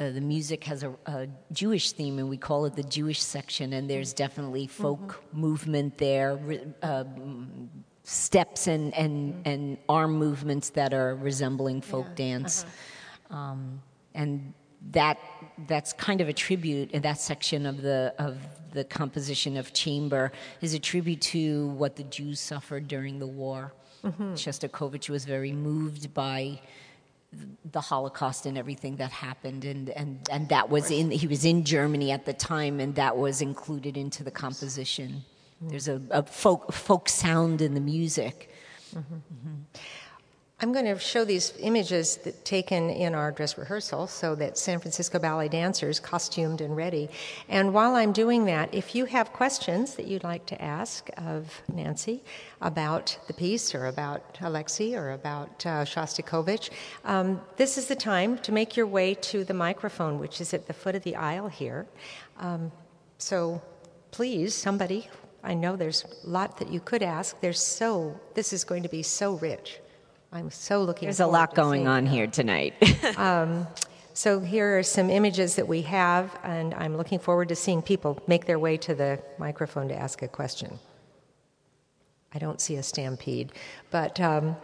uh, 0.00 0.10
the 0.10 0.20
music 0.20 0.64
has 0.64 0.82
a, 0.82 0.92
a, 1.06 1.28
Jewish 1.52 1.92
theme, 1.92 2.18
and 2.18 2.28
we 2.28 2.36
call 2.36 2.64
it 2.64 2.74
the 2.74 2.82
Jewish 2.82 3.22
section. 3.22 3.74
And 3.74 3.88
there's 3.88 4.12
definitely 4.12 4.66
folk 4.66 4.98
mm-hmm. 4.98 5.40
movement 5.40 5.98
there, 5.98 6.36
uh, 6.82 7.04
steps 8.02 8.66
and 8.66 8.92
and, 8.94 9.34
mm-hmm. 9.34 9.48
and 9.48 9.78
arm 9.88 10.14
movements 10.14 10.70
that 10.70 10.92
are 10.92 11.14
resembling 11.14 11.80
folk 11.80 12.06
yeah. 12.08 12.14
dance. 12.16 12.64
Uh-huh. 12.64 12.72
Um, 13.30 13.82
and 14.14 14.52
that 14.90 15.18
that's 15.66 15.92
kind 15.92 16.20
of 16.20 16.28
a 16.28 16.32
tribute 16.32 16.90
in 16.92 17.02
that 17.02 17.18
section 17.18 17.66
of 17.66 17.82
the 17.82 18.14
of 18.18 18.38
the 18.72 18.84
composition 18.84 19.56
of 19.56 19.72
chamber 19.72 20.32
is 20.60 20.74
a 20.74 20.78
tribute 20.78 21.20
to 21.20 21.68
what 21.68 21.96
the 21.96 22.02
Jews 22.04 22.40
suffered 22.40 22.88
during 22.88 23.18
the 23.18 23.26
war. 23.26 23.72
Mm-hmm. 24.04 24.34
Shostakovich 24.34 25.08
was 25.08 25.24
very 25.24 25.52
moved 25.52 26.12
by 26.12 26.60
the 27.72 27.80
Holocaust 27.80 28.46
and 28.46 28.58
everything 28.58 28.96
that 28.96 29.10
happened, 29.10 29.64
and 29.64 29.90
and 29.90 30.28
and 30.30 30.48
that 30.50 30.68
was 30.68 30.90
in 30.90 31.10
he 31.10 31.26
was 31.26 31.44
in 31.44 31.64
Germany 31.64 32.10
at 32.10 32.26
the 32.26 32.32
time, 32.32 32.80
and 32.80 32.94
that 32.96 33.16
was 33.16 33.40
included 33.40 33.96
into 33.96 34.22
the 34.22 34.30
composition. 34.30 35.24
Mm-hmm. 35.56 35.68
There's 35.68 35.88
a, 35.88 36.00
a, 36.10 36.22
folk 36.22 36.72
folk 36.72 37.08
sound 37.08 37.62
in 37.62 37.74
the 37.74 37.80
music. 37.80 38.50
Mm-hmm. 38.94 39.62
I'm 40.60 40.72
going 40.72 40.84
to 40.84 40.96
show 41.00 41.24
these 41.24 41.52
images 41.58 42.16
that, 42.18 42.44
taken 42.44 42.88
in 42.88 43.12
our 43.12 43.32
dress 43.32 43.58
rehearsal 43.58 44.06
so 44.06 44.36
that 44.36 44.56
San 44.56 44.78
Francisco 44.78 45.18
Ballet 45.18 45.48
dancers 45.48 45.98
costumed 45.98 46.60
and 46.60 46.76
ready. 46.76 47.10
And 47.48 47.74
while 47.74 47.96
I'm 47.96 48.12
doing 48.12 48.44
that, 48.44 48.72
if 48.72 48.94
you 48.94 49.04
have 49.06 49.32
questions 49.32 49.96
that 49.96 50.06
you'd 50.06 50.22
like 50.22 50.46
to 50.46 50.62
ask 50.62 51.10
of 51.16 51.60
Nancy 51.72 52.22
about 52.60 53.18
the 53.26 53.34
piece 53.34 53.74
or 53.74 53.86
about 53.86 54.38
Alexei 54.40 54.94
or 54.94 55.10
about 55.10 55.66
uh, 55.66 55.84
Shostakovich, 55.84 56.70
um, 57.04 57.40
this 57.56 57.76
is 57.76 57.86
the 57.86 57.96
time 57.96 58.38
to 58.38 58.52
make 58.52 58.76
your 58.76 58.86
way 58.86 59.14
to 59.14 59.42
the 59.42 59.54
microphone, 59.54 60.20
which 60.20 60.40
is 60.40 60.54
at 60.54 60.68
the 60.68 60.72
foot 60.72 60.94
of 60.94 61.02
the 61.02 61.16
aisle 61.16 61.48
here. 61.48 61.84
Um, 62.38 62.70
so 63.18 63.60
please, 64.12 64.54
somebody, 64.54 65.08
I 65.42 65.54
know 65.54 65.74
there's 65.74 66.04
a 66.04 66.28
lot 66.30 66.58
that 66.58 66.70
you 66.70 66.78
could 66.78 67.02
ask. 67.02 67.40
There's 67.40 67.60
so, 67.60 68.20
this 68.34 68.52
is 68.52 68.62
going 68.62 68.84
to 68.84 68.88
be 68.88 69.02
so 69.02 69.34
rich. 69.34 69.80
I'm 70.34 70.50
so 70.50 70.82
looking. 70.82 71.06
There's 71.06 71.20
a 71.20 71.26
lot 71.28 71.54
going 71.54 71.86
on 71.86 72.06
here 72.06 72.26
tonight. 72.26 72.74
um, 73.16 73.68
so 74.14 74.40
here 74.40 74.76
are 74.76 74.82
some 74.82 75.08
images 75.08 75.54
that 75.54 75.68
we 75.68 75.82
have, 75.82 76.36
and 76.42 76.74
I'm 76.74 76.96
looking 76.96 77.20
forward 77.20 77.48
to 77.50 77.54
seeing 77.54 77.80
people 77.80 78.20
make 78.26 78.44
their 78.44 78.58
way 78.58 78.76
to 78.78 78.96
the 78.96 79.22
microphone 79.38 79.86
to 79.88 79.94
ask 79.94 80.22
a 80.22 80.28
question. 80.28 80.80
I 82.34 82.40
don't 82.40 82.60
see 82.60 82.76
a 82.76 82.82
stampede, 82.82 83.52
but. 83.90 84.20
Um, 84.20 84.56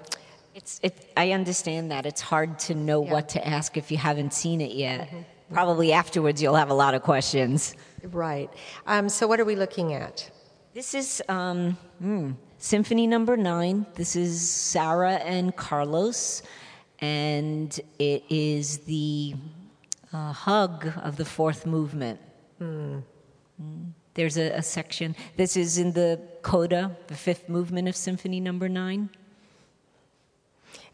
it's, 0.53 0.81
it, 0.83 1.13
I 1.17 1.31
understand 1.31 1.93
that. 1.93 2.07
It's 2.07 2.21
hard 2.21 2.59
to 2.61 2.75
know 2.75 3.05
yeah. 3.05 3.13
what 3.13 3.29
to 3.31 3.47
ask 3.47 3.77
if 3.77 3.93
you 3.93 3.97
haven't 3.97 4.35
seen 4.35 4.61
it 4.61 4.73
yet. 4.73 5.07
Mm-hmm. 5.07 5.55
Probably 5.55 5.93
afterwards, 5.93 6.43
you'll 6.43 6.57
have 6.57 6.71
a 6.71 6.75
lot 6.75 6.95
of 6.95 7.03
questions. 7.03 7.77
Right. 8.03 8.51
Um, 8.85 9.09
so, 9.09 9.29
what 9.29 9.39
are 9.39 9.45
we 9.45 9.55
looking 9.55 9.93
at? 9.93 10.29
This 10.75 10.93
is 10.93 11.23
um, 11.29 11.79
hmm, 12.01 12.33
Symphony 12.63 13.07
Number. 13.07 13.39
Nine. 13.39 13.87
This 13.95 14.15
is 14.15 14.49
Sarah 14.49 15.15
and 15.15 15.57
Carlos, 15.57 16.43
and 17.01 17.81
it 17.99 18.23
is 18.29 18.79
the 18.81 19.35
uh, 20.13 20.33
hug 20.33 20.93
of 21.03 21.17
the 21.17 21.25
fourth 21.25 21.65
movement. 21.65 22.21
Mm. 22.61 23.03
Mm. 23.63 23.93
There's 24.13 24.37
a, 24.37 24.51
a, 24.51 24.63
section. 24.63 25.17
This 25.39 25.57
is 25.57 25.79
in 25.79 25.93
the 25.93 26.21
coda, 26.43 26.95
the 27.07 27.15
fifth 27.15 27.49
movement 27.49 27.89
of 27.89 27.97
Symphony 27.97 28.41
Number. 28.41 28.69
Nine. 28.69 29.09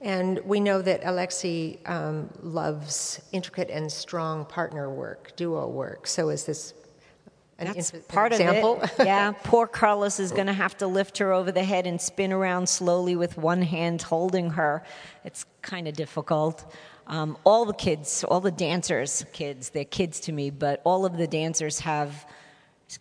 And 0.01 0.39
we 0.45 0.61
know 0.61 0.81
that 0.83 1.01
Alexei 1.03 1.81
um, 1.87 2.31
loves 2.43 3.21
intricate 3.33 3.71
and 3.71 3.91
strong 3.91 4.45
partner 4.45 4.89
work, 4.89 5.35
duo 5.35 5.67
work. 5.67 6.07
So 6.07 6.29
is 6.29 6.45
this 6.45 6.75
an 7.59 7.73
That's 7.73 7.91
part 8.09 8.33
example. 8.33 8.83
of 8.83 8.91
it. 8.91 8.93
yeah, 9.07 9.33
poor 9.45 9.67
Carlos 9.67 10.21
is 10.21 10.31
going 10.31 10.47
to 10.47 10.53
have 10.53 10.77
to 10.79 10.87
lift 10.87 11.19
her 11.19 11.33
over 11.33 11.51
the 11.51 11.65
head 11.65 11.87
and 11.87 12.01
spin 12.01 12.33
around 12.33 12.69
slowly 12.69 13.17
with 13.17 13.39
one 13.39 13.63
hand 13.63 14.03
holding 14.03 14.51
her. 14.51 14.83
It's 15.25 15.47
kind 15.63 15.89
of 15.89 15.95
difficult. 15.95 16.71
Um, 17.07 17.39
all 17.45 17.65
the 17.65 17.73
kids, 17.73 18.25
all 18.25 18.41
the 18.41 18.51
dancers, 18.51 19.25
kids, 19.33 19.71
they're 19.71 19.85
kids 19.85 20.21
to 20.21 20.33
me, 20.33 20.51
but 20.51 20.83
all 20.85 21.07
of 21.07 21.17
the 21.17 21.27
dancers 21.27 21.81
have 21.81 22.27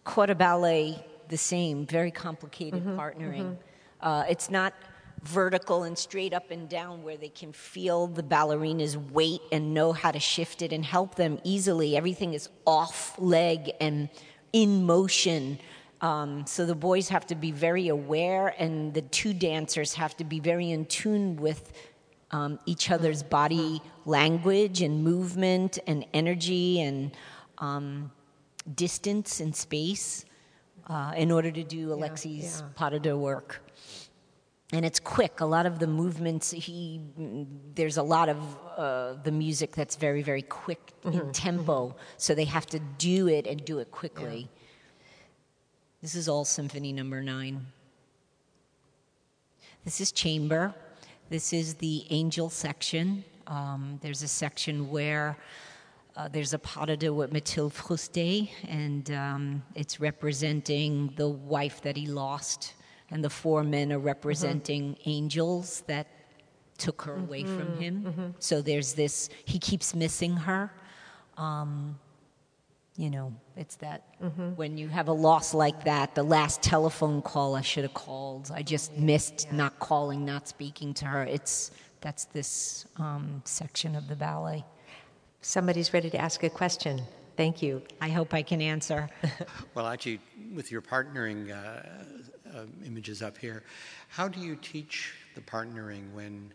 corps 0.03 0.35
ballet 0.35 1.03
the 1.27 1.37
same, 1.37 1.85
very 1.85 2.11
complicated 2.11 2.81
mm-hmm, 2.81 2.99
partnering. 2.99 3.41
Mm-hmm. 3.41 4.07
Uh, 4.07 4.23
it's 4.29 4.49
not 4.49 4.73
vertical 5.23 5.83
and 5.83 5.97
straight 5.97 6.33
up 6.33 6.51
and 6.51 6.69
down 6.69 7.01
where 7.03 7.17
they 7.17 7.29
can 7.29 7.51
feel 7.51 8.07
the 8.07 8.21
ballerina's 8.21 8.95
weight 8.95 9.41
and 9.51 9.73
know 9.73 9.91
how 9.91 10.11
to 10.11 10.19
shift 10.19 10.61
it 10.61 10.71
and 10.71 10.85
help 10.85 11.15
them 11.15 11.39
easily. 11.43 11.97
Everything 11.97 12.33
is 12.33 12.49
off 12.65 13.15
leg 13.17 13.71
and 13.81 14.09
in 14.55 14.85
motion. 14.85 15.59
Um, 15.99 16.47
so 16.47 16.65
the 16.65 16.75
boys 16.75 17.09
have 17.09 17.27
to 17.27 17.35
be 17.35 17.51
very 17.51 17.89
aware, 17.89 18.55
and 18.57 18.93
the 18.93 19.01
two 19.01 19.33
dancers 19.33 19.93
have 19.95 20.15
to 20.15 20.23
be 20.23 20.39
very 20.39 20.71
in 20.71 20.85
tune 20.85 21.35
with 21.35 21.73
um, 22.31 22.57
each 22.65 22.89
other's 22.89 23.21
body 23.21 23.81
language 24.05 24.81
and 24.81 25.03
movement 25.03 25.77
and 25.87 26.05
energy 26.13 26.79
and 26.81 27.11
um, 27.57 28.09
distance 28.75 29.41
and 29.41 29.53
space 29.53 30.25
uh, 30.87 31.11
in 31.17 31.31
order 31.31 31.51
to 31.51 31.63
do 31.63 31.91
Alexei's 31.91 32.61
yeah, 32.61 32.67
yeah. 32.67 32.73
pas 32.75 32.91
de 32.91 32.99
deux 32.99 33.17
work. 33.17 33.61
And 34.73 34.83
it's 34.83 34.99
quick. 34.99 35.41
A 35.41 35.45
lot 35.45 35.65
of 35.65 35.79
the 35.79 35.87
movements, 35.87 36.51
he 36.51 36.99
there's 37.75 37.97
a 37.97 38.03
lot 38.03 38.29
of 38.29 38.37
uh, 38.75 39.13
the 39.23 39.31
music 39.31 39.75
that's 39.75 39.95
very, 39.95 40.23
very 40.23 40.41
quick 40.41 40.93
mm-hmm. 41.03 41.19
in 41.19 41.31
tempo. 41.31 41.89
Mm-hmm. 41.89 41.97
So 42.17 42.33
they 42.33 42.45
have 42.45 42.65
to 42.67 42.79
do 42.97 43.27
it 43.27 43.45
and 43.47 43.63
do 43.63 43.79
it 43.79 43.91
quickly. 43.91 44.39
Yeah. 44.39 44.61
This 46.01 46.15
is 46.15 46.27
all 46.27 46.45
Symphony 46.45 46.93
Number. 46.93 47.21
Nine. 47.21 47.67
This 49.83 50.01
is 50.01 50.11
chamber. 50.11 50.73
This 51.29 51.53
is 51.53 51.75
the 51.75 52.05
angel 52.09 52.49
section. 52.49 53.23
Um, 53.47 53.99
there's 54.01 54.23
a 54.23 54.27
section 54.27 54.89
where 54.89 55.37
uh, 56.15 56.27
there's 56.27 56.53
a 56.53 56.59
pas 56.59 56.87
de 56.87 56.97
deux 56.97 57.13
with 57.13 57.31
Mathilde 57.31 57.73
Froustey, 57.73 58.49
and 58.67 59.11
um, 59.11 59.63
it's 59.75 59.99
representing 59.99 61.13
the 61.15 61.27
wife 61.27 61.81
that 61.81 61.97
he 61.97 62.07
lost, 62.07 62.73
and 63.11 63.23
the 63.23 63.29
four 63.29 63.63
men 63.63 63.91
are 63.91 63.99
representing 63.99 64.93
mm-hmm. 64.93 65.09
angels 65.09 65.83
that 65.87 66.07
took 66.77 67.01
her 67.03 67.15
away 67.15 67.43
mm-hmm. 67.43 67.57
from 67.57 67.77
him. 67.77 68.03
Mm-hmm. 68.03 68.27
So 68.39 68.61
there's 68.61 68.93
this, 68.93 69.29
he 69.45 69.59
keeps 69.59 69.95
missing 69.95 70.35
her. 70.35 70.71
Um, 71.37 71.97
you 72.97 73.09
know, 73.09 73.33
it's 73.57 73.75
that 73.77 74.03
mm-hmm. 74.21 74.55
when 74.55 74.77
you 74.77 74.87
have 74.87 75.09
a 75.09 75.13
loss 75.13 75.53
like 75.53 75.83
that, 75.83 76.15
the 76.15 76.23
last 76.23 76.61
telephone 76.61 77.21
call 77.21 77.55
I 77.55 77.61
should 77.61 77.83
have 77.83 77.93
called, 77.93 78.51
I 78.53 78.61
just 78.61 78.97
missed 78.97 79.47
yeah. 79.47 79.57
not 79.57 79.79
calling, 79.79 80.25
not 80.25 80.47
speaking 80.47 80.93
to 80.95 81.05
her. 81.05 81.23
It's 81.23 81.71
that's 82.01 82.25
this 82.25 82.85
um, 82.97 83.41
section 83.45 83.95
of 83.95 84.07
the 84.07 84.15
ballet. 84.15 84.63
Somebody's 85.41 85.93
ready 85.93 86.09
to 86.09 86.17
ask 86.17 86.43
a 86.43 86.49
question. 86.49 87.01
Thank 87.35 87.61
you. 87.61 87.81
I 88.01 88.09
hope 88.09 88.33
I 88.33 88.41
can 88.41 88.61
answer. 88.61 89.09
well, 89.73 89.87
actually, 89.87 90.19
with 90.53 90.71
your 90.71 90.81
partnering 90.81 91.51
uh, 91.51 92.57
uh, 92.57 92.65
images 92.85 93.21
up 93.21 93.37
here, 93.37 93.63
how 94.07 94.27
do 94.27 94.39
you 94.39 94.55
teach 94.55 95.13
the 95.35 95.41
partnering 95.41 96.13
when 96.13 96.53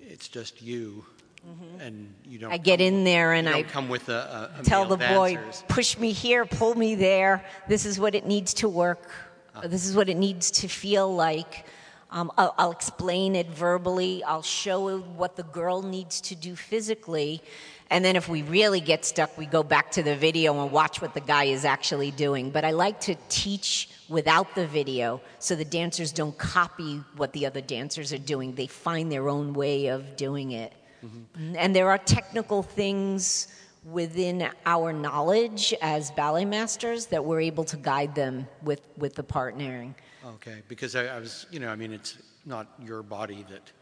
it's 0.00 0.28
just 0.28 0.62
you 0.62 1.04
Mm-hmm. 1.46 1.80
And 1.80 2.14
you 2.24 2.38
don't. 2.38 2.52
I 2.52 2.56
get 2.56 2.80
in 2.80 3.04
there 3.04 3.32
and 3.32 3.48
I 3.48 3.62
come 3.62 3.88
with 3.88 4.08
a, 4.08 4.50
a, 4.58 4.62
tell 4.64 4.84
the 4.86 4.96
boy, 4.96 5.34
dancers. 5.34 5.64
push 5.68 5.96
me 5.96 6.10
here, 6.12 6.44
pull 6.44 6.74
me 6.74 6.94
there. 6.94 7.44
This 7.68 7.86
is 7.86 8.00
what 8.00 8.14
it 8.14 8.26
needs 8.26 8.52
to 8.54 8.68
work. 8.68 9.10
Uh. 9.54 9.68
This 9.68 9.86
is 9.86 9.94
what 9.94 10.08
it 10.08 10.16
needs 10.16 10.50
to 10.52 10.68
feel 10.68 11.14
like. 11.14 11.64
Um, 12.10 12.32
I'll, 12.38 12.54
I'll, 12.58 12.70
explain 12.70 13.36
it 13.36 13.48
verbally. 13.48 14.24
I'll 14.24 14.42
show 14.42 14.98
what 14.98 15.36
the 15.36 15.42
girl 15.42 15.82
needs 15.82 16.22
to 16.22 16.34
do 16.34 16.56
physically. 16.56 17.42
And 17.90 18.04
then 18.04 18.16
if 18.16 18.28
we 18.28 18.42
really 18.42 18.80
get 18.80 19.04
stuck, 19.04 19.36
we 19.38 19.46
go 19.46 19.62
back 19.62 19.90
to 19.92 20.02
the 20.02 20.14
video 20.14 20.62
and 20.62 20.70
watch 20.70 21.00
what 21.00 21.14
the 21.14 21.20
guy 21.20 21.44
is 21.44 21.64
actually 21.64 22.10
doing. 22.10 22.50
But 22.50 22.64
I 22.64 22.72
like 22.72 23.00
to 23.02 23.16
teach 23.28 23.88
without 24.08 24.54
the 24.54 24.66
video 24.66 25.20
so 25.38 25.54
the 25.54 25.64
dancers 25.64 26.12
don't 26.12 26.36
copy 26.36 27.02
what 27.16 27.32
the 27.32 27.46
other 27.46 27.62
dancers 27.62 28.12
are 28.12 28.18
doing. 28.18 28.54
They 28.54 28.66
find 28.66 29.10
their 29.10 29.28
own 29.28 29.54
way 29.54 29.86
of 29.86 30.16
doing 30.16 30.52
it. 30.52 30.74
Mm-hmm. 31.04 31.54
And 31.56 31.74
there 31.74 31.88
are 31.88 31.98
technical 31.98 32.62
things 32.62 33.48
within 33.84 34.50
our 34.66 34.92
knowledge 34.92 35.72
as 35.80 36.10
ballet 36.10 36.44
masters 36.44 37.06
that 37.06 37.24
we're 37.24 37.40
able 37.40 37.64
to 37.64 37.76
guide 37.76 38.14
them 38.14 38.46
with, 38.62 38.82
with 38.98 39.14
the 39.14 39.22
partnering. 39.22 39.94
Okay, 40.26 40.62
because 40.68 40.94
I, 40.94 41.06
I 41.06 41.20
was, 41.20 41.46
you 41.50 41.60
know, 41.60 41.68
I 41.68 41.76
mean, 41.76 41.92
it's 41.92 42.18
not 42.44 42.66
your 42.84 43.02
body 43.02 43.46
that 43.48 43.72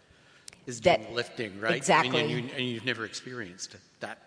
is 0.67 0.81
doing 0.81 1.03
that, 1.03 1.13
lifting, 1.13 1.61
right? 1.61 1.75
Exactly. 1.75 2.21
I 2.21 2.27
mean, 2.27 2.51
and, 2.57 2.67
you, 2.67 2.75
have 2.77 2.85
never 2.85 3.05
experienced 3.05 3.77
that. 4.01 4.19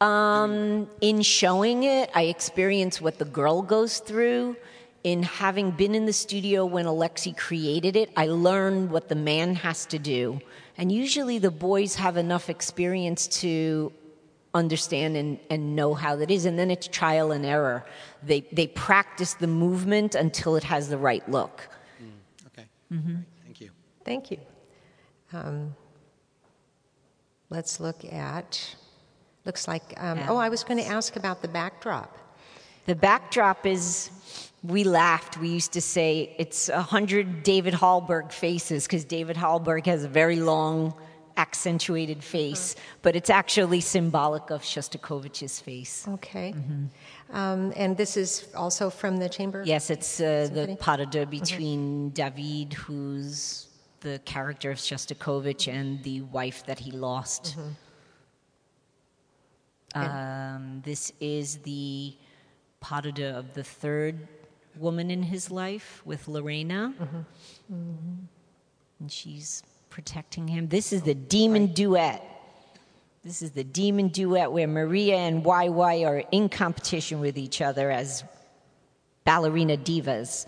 Um, 0.00 0.88
in 1.00 1.22
showing 1.22 1.84
it, 1.84 2.10
I 2.14 2.22
experience 2.24 3.00
what 3.00 3.18
the 3.18 3.24
girl 3.24 3.62
goes 3.62 3.98
through. 3.98 4.56
In 5.04 5.24
having 5.24 5.72
been 5.72 5.94
in 5.94 6.06
the 6.06 6.12
studio 6.12 6.64
when 6.64 6.86
Alexei 6.86 7.32
created 7.32 7.96
it, 7.96 8.10
I 8.16 8.26
learned 8.28 8.90
what 8.90 9.08
the 9.08 9.16
man 9.16 9.56
has 9.56 9.84
to 9.86 9.98
do 9.98 10.40
and 10.78 10.90
usually 10.90 11.38
the 11.38 11.50
boys 11.50 11.94
have 11.96 12.16
enough 12.16 12.48
experience 12.48 13.26
to 13.28 13.92
understand 14.54 15.16
and, 15.16 15.38
and 15.50 15.76
know 15.76 15.94
how 15.94 16.16
that 16.16 16.30
is. 16.30 16.44
And 16.44 16.58
then 16.58 16.70
it's 16.70 16.88
trial 16.88 17.32
and 17.32 17.44
error. 17.44 17.84
They, 18.22 18.40
they 18.52 18.66
practice 18.66 19.34
the 19.34 19.46
movement 19.46 20.14
until 20.14 20.56
it 20.56 20.64
has 20.64 20.88
the 20.88 20.98
right 20.98 21.26
look. 21.28 21.68
Mm, 22.02 22.46
okay. 22.48 22.66
Mm-hmm. 22.92 23.14
Right. 23.14 23.24
Thank 23.44 23.60
you. 23.60 23.70
Thank 24.04 24.30
you. 24.30 24.38
Um, 25.32 25.74
let's 27.50 27.80
look 27.80 28.04
at, 28.04 28.76
looks 29.44 29.68
like, 29.68 29.94
um, 29.96 30.20
oh, 30.28 30.36
I 30.36 30.48
was 30.48 30.64
going 30.64 30.78
to 30.78 30.86
ask 30.86 31.16
about 31.16 31.42
the 31.42 31.48
backdrop. 31.48 32.18
The 32.86 32.94
backdrop 32.94 33.64
is 33.66 34.10
we 34.62 34.84
laughed. 34.84 35.38
We 35.38 35.48
used 35.48 35.72
to 35.72 35.80
say 35.80 36.34
it's 36.38 36.68
a 36.68 36.82
hundred 36.82 37.42
David 37.42 37.74
Hallberg 37.74 38.32
faces 38.32 38.86
because 38.86 39.04
David 39.04 39.36
Hallberg 39.36 39.86
has 39.86 40.04
a 40.04 40.08
very 40.08 40.40
long, 40.40 40.94
accentuated 41.36 42.22
face, 42.22 42.74
mm-hmm. 42.74 42.98
but 43.02 43.16
it's 43.16 43.30
actually 43.30 43.80
symbolic 43.80 44.50
of 44.50 44.62
Shostakovich's 44.62 45.60
face. 45.60 46.06
Okay. 46.08 46.54
Mm-hmm. 46.56 47.36
Um, 47.36 47.72
and 47.76 47.96
this 47.96 48.16
is 48.16 48.48
also 48.54 48.90
from 48.90 49.16
the 49.16 49.28
chamber? 49.28 49.62
Yes, 49.64 49.90
it's 49.90 50.20
uh, 50.20 50.48
the 50.52 50.76
pas 50.78 50.98
de 50.98 51.06
deux 51.06 51.26
between 51.26 52.10
mm-hmm. 52.10 52.14
David, 52.14 52.74
who's 52.74 53.68
the 54.02 54.20
character 54.24 54.70
of 54.70 54.78
Shostakovich 54.78 55.72
and 55.72 56.02
the 56.02 56.20
wife 56.22 56.66
that 56.66 56.78
he 56.78 56.90
lost. 56.90 57.56
Um, 59.94 60.82
this 60.84 61.12
is 61.20 61.58
the 61.58 62.14
pas 62.80 63.02
de 63.02 63.12
deux 63.12 63.26
of 63.26 63.54
the 63.54 63.62
third 63.64 64.26
woman 64.76 65.10
in 65.10 65.22
his 65.22 65.50
life 65.50 66.02
with 66.04 66.28
Lorena. 66.28 66.94
And 67.68 68.28
she's 69.08 69.62
protecting 69.90 70.48
him. 70.48 70.68
This 70.68 70.92
is 70.92 71.02
the 71.02 71.14
demon 71.14 71.66
duet. 71.66 72.22
This 73.22 73.42
is 73.42 73.52
the 73.52 73.64
demon 73.64 74.08
duet 74.08 74.50
where 74.50 74.66
Maria 74.66 75.16
and 75.16 75.44
YY 75.44 76.06
are 76.08 76.24
in 76.32 76.48
competition 76.48 77.20
with 77.20 77.36
each 77.38 77.60
other 77.60 77.90
as 77.90 78.24
ballerina 79.24 79.76
divas. 79.76 80.46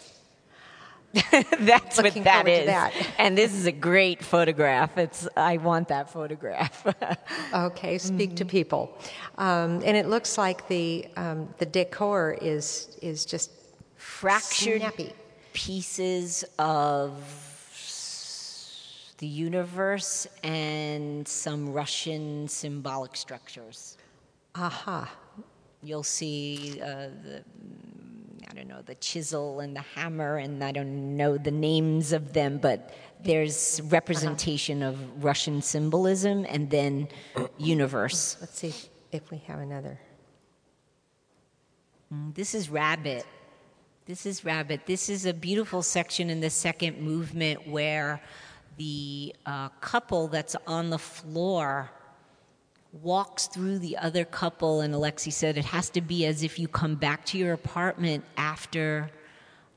That's 1.60 1.96
Looking 1.98 2.22
what 2.22 2.24
that 2.24 2.48
is. 2.48 2.66
that. 2.66 2.92
And 3.18 3.36
this 3.38 3.52
is 3.54 3.66
a 3.66 3.72
great 3.72 4.22
photograph. 4.24 4.96
It's 4.98 5.28
I 5.36 5.56
want 5.58 5.88
that 5.88 6.10
photograph. 6.10 6.86
Okay, 7.54 7.98
speak 7.98 8.30
Mm-hmm. 8.30 8.36
to 8.36 8.44
people. 8.44 8.98
Um, 9.38 9.80
and 9.84 9.96
it 9.96 10.06
looks 10.08 10.36
like 10.38 10.66
the, 10.68 11.06
um, 11.16 11.48
the 11.58 11.66
decor 11.66 12.36
is, 12.40 12.96
is 13.00 13.24
just 13.24 13.50
Fractured 13.96 14.80
Snappy. 14.80 15.12
pieces 15.52 16.44
of 16.58 17.12
the 19.18 19.26
universe 19.26 20.26
and 20.42 21.26
some 21.28 21.72
Russian 21.72 22.48
symbolic 22.48 23.14
structures. 23.16 23.96
aha. 24.56 25.10
You'll 25.82 26.02
see 26.02 26.80
uh, 26.82 26.86
the, 27.22 27.44
I 28.54 28.58
don't 28.58 28.68
know, 28.68 28.82
the 28.82 28.94
chisel 28.94 29.58
and 29.58 29.74
the 29.74 29.80
hammer, 29.80 30.36
and 30.36 30.62
I 30.62 30.70
don't 30.70 31.16
know 31.16 31.36
the 31.36 31.50
names 31.50 32.12
of 32.12 32.32
them, 32.32 32.58
but 32.58 32.94
there's 33.20 33.80
representation 33.86 34.80
of 34.80 35.24
Russian 35.24 35.60
symbolism 35.60 36.46
and 36.48 36.70
then 36.70 37.08
universe. 37.58 38.36
Let's 38.40 38.56
see 38.56 38.72
if 39.10 39.28
we 39.32 39.38
have 39.48 39.58
another. 39.58 39.98
This 42.32 42.54
is 42.54 42.70
Rabbit. 42.70 43.26
This 44.06 44.24
is 44.24 44.44
Rabbit. 44.44 44.86
This 44.86 45.08
is 45.08 45.26
a 45.26 45.34
beautiful 45.34 45.82
section 45.82 46.30
in 46.30 46.40
the 46.40 46.50
second 46.50 47.00
movement 47.00 47.66
where 47.66 48.22
the 48.76 49.34
uh, 49.46 49.70
couple 49.80 50.28
that's 50.28 50.54
on 50.68 50.90
the 50.90 50.98
floor 50.98 51.90
walks 53.02 53.46
through 53.46 53.78
the 53.80 53.96
other 53.96 54.24
couple, 54.24 54.80
and 54.80 54.94
Alexei 54.94 55.30
said 55.30 55.58
it 55.58 55.64
has 55.64 55.90
to 55.90 56.00
be 56.00 56.26
as 56.26 56.42
if 56.42 56.58
you 56.58 56.68
come 56.68 56.94
back 56.94 57.24
to 57.26 57.38
your 57.38 57.52
apartment 57.52 58.24
after 58.36 59.10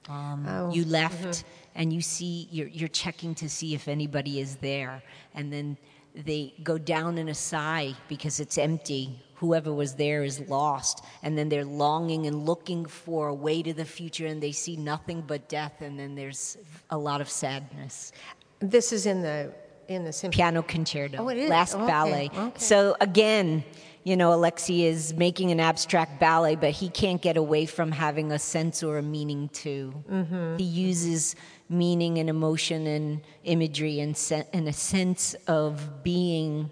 um, 0.09 0.45
Oh, 0.47 0.71
you 0.71 0.85
left, 0.85 1.43
and 1.75 1.91
you 1.91 2.01
see 2.01 2.47
you're, 2.51 2.67
you're 2.67 2.87
checking 2.89 3.35
to 3.35 3.49
see 3.49 3.73
if 3.73 3.87
anybody 3.87 4.39
is 4.39 4.57
there, 4.57 5.01
and 5.33 5.51
then 5.51 5.77
they 6.15 6.53
go 6.63 6.77
down 6.77 7.17
in 7.17 7.29
a 7.29 7.33
sigh 7.33 7.93
because 8.07 8.39
it's 8.39 8.57
empty. 8.57 9.19
Whoever 9.35 9.71
was 9.71 9.93
there 9.93 10.23
is 10.23 10.39
lost, 10.41 11.03
and 11.21 11.37
then 11.37 11.49
they're 11.49 11.65
longing 11.65 12.25
and 12.25 12.45
looking 12.45 12.85
for 12.85 13.27
a 13.27 13.33
way 13.33 13.61
to 13.61 13.73
the 13.73 13.85
future, 13.85 14.25
and 14.25 14.41
they 14.41 14.51
see 14.51 14.75
nothing 14.75 15.23
but 15.25 15.47
death, 15.47 15.81
and 15.81 15.99
then 15.99 16.15
there's 16.15 16.57
a 16.89 16.97
lot 16.97 17.21
of 17.21 17.29
sadness. 17.29 18.11
This 18.59 18.91
is 18.91 19.05
in 19.05 19.21
the, 19.21 19.53
in 19.87 20.03
the 20.03 20.13
symphony. 20.13 20.37
Piano 20.37 20.61
concerto, 20.61 21.17
Oh, 21.19 21.29
it 21.29 21.37
is? 21.37 21.49
last 21.49 21.75
Okay, 21.75 21.87
ballet. 21.87 22.29
okay. 22.35 22.51
So 22.59 22.95
again, 22.99 23.63
you 24.03 24.15
know, 24.15 24.33
Alexei 24.33 24.83
is 24.83 25.13
making 25.13 25.51
an 25.51 25.59
abstract 25.59 26.19
ballet, 26.19 26.55
but 26.55 26.71
he 26.71 26.89
can't 26.89 27.21
get 27.21 27.35
away 27.35 27.65
from 27.65 27.91
having 27.91 28.31
a 28.31 28.39
sense 28.39 28.81
or 28.81 28.97
a 28.97 29.01
meaning 29.03 29.49
too. 29.49 29.93
Mm-hmm. 30.09 30.57
He 30.57 30.63
uses 30.63 31.35
meaning 31.69 32.17
and 32.17 32.29
emotion 32.29 32.87
and 32.87 33.21
imagery 33.43 33.99
and, 33.99 34.17
and 34.53 34.67
a 34.67 34.73
sense 34.73 35.35
of 35.47 36.03
being 36.03 36.69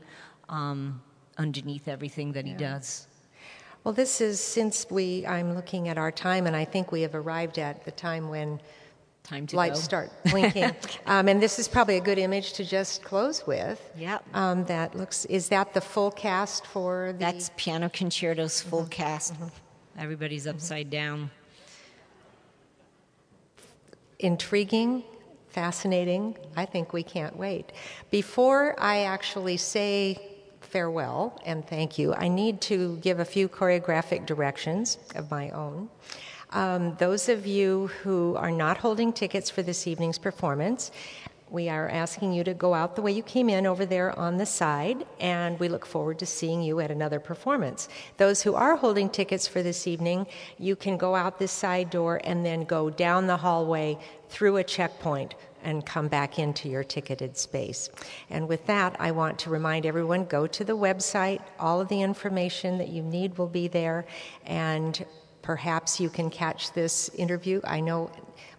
um, 0.47 1.01
underneath 1.37 1.87
everything 1.89 2.31
that 2.33 2.45
he 2.45 2.53
does. 2.53 3.07
Well, 3.83 3.93
this 3.93 4.21
is 4.21 4.39
since 4.39 4.87
we, 4.89 5.27
I'm 5.27 5.53
looking 5.55 5.89
at 5.89 5.97
our 5.97 6.11
time, 6.11 6.47
and 6.47 6.55
I 6.55 6.65
think 6.65 6.91
we 6.91 7.01
have 7.01 7.13
arrived 7.13 7.59
at 7.59 7.83
the 7.85 7.91
time 7.91 8.29
when 8.29 8.59
Time 9.25 9.47
to 9.47 9.55
lights 9.55 9.79
go. 9.79 9.83
start 9.83 10.11
blinking. 10.31 10.71
um, 11.07 11.27
and 11.27 11.41
this 11.41 11.57
is 11.59 11.67
probably 11.67 11.97
a 11.97 12.01
good 12.01 12.19
image 12.19 12.53
to 12.53 12.63
just 12.63 13.03
close 13.03 13.45
with. 13.47 13.81
Yep. 13.97 14.23
Um, 14.35 14.65
that 14.65 14.95
looks, 14.95 15.25
is 15.25 15.49
that 15.49 15.73
the 15.73 15.81
full 15.81 16.11
cast 16.11 16.65
for 16.67 17.11
the? 17.13 17.19
That's 17.19 17.49
piano 17.57 17.89
concertos, 17.89 18.61
full 18.61 18.81
Mm-hmm. 18.81 18.89
cast. 18.89 19.33
Everybody's 19.97 20.45
upside 20.45 20.89
down. 20.89 21.31
intriguing, 24.19 25.03
fascinating. 25.49 26.37
I 26.55 26.65
think 26.65 26.93
we 26.93 27.03
can't 27.03 27.35
wait. 27.35 27.71
Before 28.11 28.75
I 28.79 29.03
actually 29.03 29.57
say 29.57 30.17
farewell 30.61 31.39
and 31.45 31.65
thank 31.67 31.97
you, 31.97 32.13
I 32.13 32.27
need 32.27 32.61
to 32.61 32.97
give 32.97 33.19
a 33.19 33.25
few 33.25 33.47
choreographic 33.49 34.25
directions 34.25 34.97
of 35.15 35.29
my 35.31 35.49
own. 35.51 35.89
Um, 36.51 36.95
those 36.95 37.29
of 37.29 37.45
you 37.45 37.87
who 38.03 38.35
are 38.35 38.51
not 38.51 38.77
holding 38.77 39.11
tickets 39.11 39.49
for 39.49 39.61
this 39.61 39.87
evening's 39.87 40.17
performance, 40.17 40.91
we 41.49 41.69
are 41.69 41.87
asking 41.87 42.33
you 42.33 42.43
to 42.43 42.53
go 42.53 42.73
out 42.73 42.95
the 42.95 43.01
way 43.01 43.11
you 43.11 43.21
came 43.21 43.49
in 43.49 43.67
over 43.67 43.85
there 43.85 44.17
on 44.17 44.37
the 44.37 44.45
side, 44.45 45.05
and 45.19 45.59
we 45.59 45.69
look 45.69 45.85
forward 45.85 46.19
to 46.19 46.25
seeing 46.25 46.63
you 46.63 46.79
at 46.79 46.89
another 46.89 47.19
performance. 47.19 47.87
Those 48.17 48.41
who 48.41 48.55
are 48.55 48.75
holding 48.75 49.09
tickets 49.09 49.47
for 49.47 49.61
this 49.61 49.85
evening, 49.85 50.25
you 50.57 50.75
can 50.75 50.97
go 50.97 51.13
out 51.13 51.37
this 51.37 51.51
side 51.51 51.91
door 51.91 52.19
and 52.23 52.45
then 52.45 52.63
go 52.63 52.89
down 52.89 53.27
the 53.27 53.37
hallway 53.37 53.97
through 54.27 54.57
a 54.57 54.63
checkpoint 54.63 55.35
and 55.63 55.85
come 55.85 56.07
back 56.07 56.39
into 56.39 56.67
your 56.67 56.83
ticketed 56.83 57.37
space. 57.37 57.89
And 58.29 58.47
with 58.47 58.65
that, 58.65 58.95
I 58.99 59.11
want 59.11 59.39
to 59.39 59.49
remind 59.49 59.85
everyone 59.85 60.25
go 60.25 60.47
to 60.47 60.63
the 60.63 60.77
website. 60.77 61.41
All 61.59 61.79
of 61.79 61.89
the 61.89 62.01
information 62.01 62.79
that 62.79 62.89
you 62.89 63.01
need 63.01 63.37
will 63.37 63.47
be 63.47 63.67
there, 63.67 64.05
and 64.45 65.05
perhaps 65.45 65.99
you 65.99 66.09
can 66.09 66.29
catch 66.31 66.73
this 66.73 67.09
interview. 67.09 67.61
I 67.63 67.79
know 67.79 68.09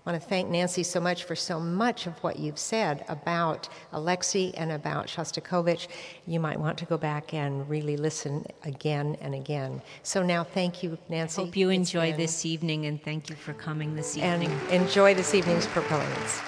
I 0.06 0.10
want 0.10 0.22
to 0.22 0.28
thank 0.28 0.48
Nancy 0.48 0.84
so 0.84 1.00
much 1.00 1.24
for 1.24 1.34
so 1.34 1.58
much 1.58 2.06
of 2.06 2.14
what 2.22 2.38
you've 2.38 2.60
said 2.60 3.04
about 3.08 3.68
Alexei 3.92 4.52
and 4.56 4.70
about 4.70 5.08
Shostakovich. 5.08 5.88
You 6.28 6.38
might 6.38 6.60
want 6.60 6.78
to 6.78 6.84
go 6.84 6.96
back 6.96 7.34
and 7.34 7.68
really 7.68 7.96
listen 7.96 8.46
again 8.62 9.16
and 9.20 9.34
again. 9.34 9.82
So 10.04 10.22
now, 10.22 10.44
thank 10.44 10.84
you, 10.84 10.96
Nancy. 11.08 11.44
Hope 11.44 11.56
you 11.56 11.70
enjoy 11.70 12.12
been- 12.12 12.20
this 12.20 12.46
evening 12.46 12.86
and 12.86 13.02
thank 13.02 13.28
you 13.28 13.34
for 13.34 13.52
coming 13.52 13.96
this 13.96 14.16
evening. 14.16 14.52
and 14.70 14.82
enjoy 14.82 15.12
this 15.12 15.34
evening's 15.34 15.66
performance. 15.66 16.40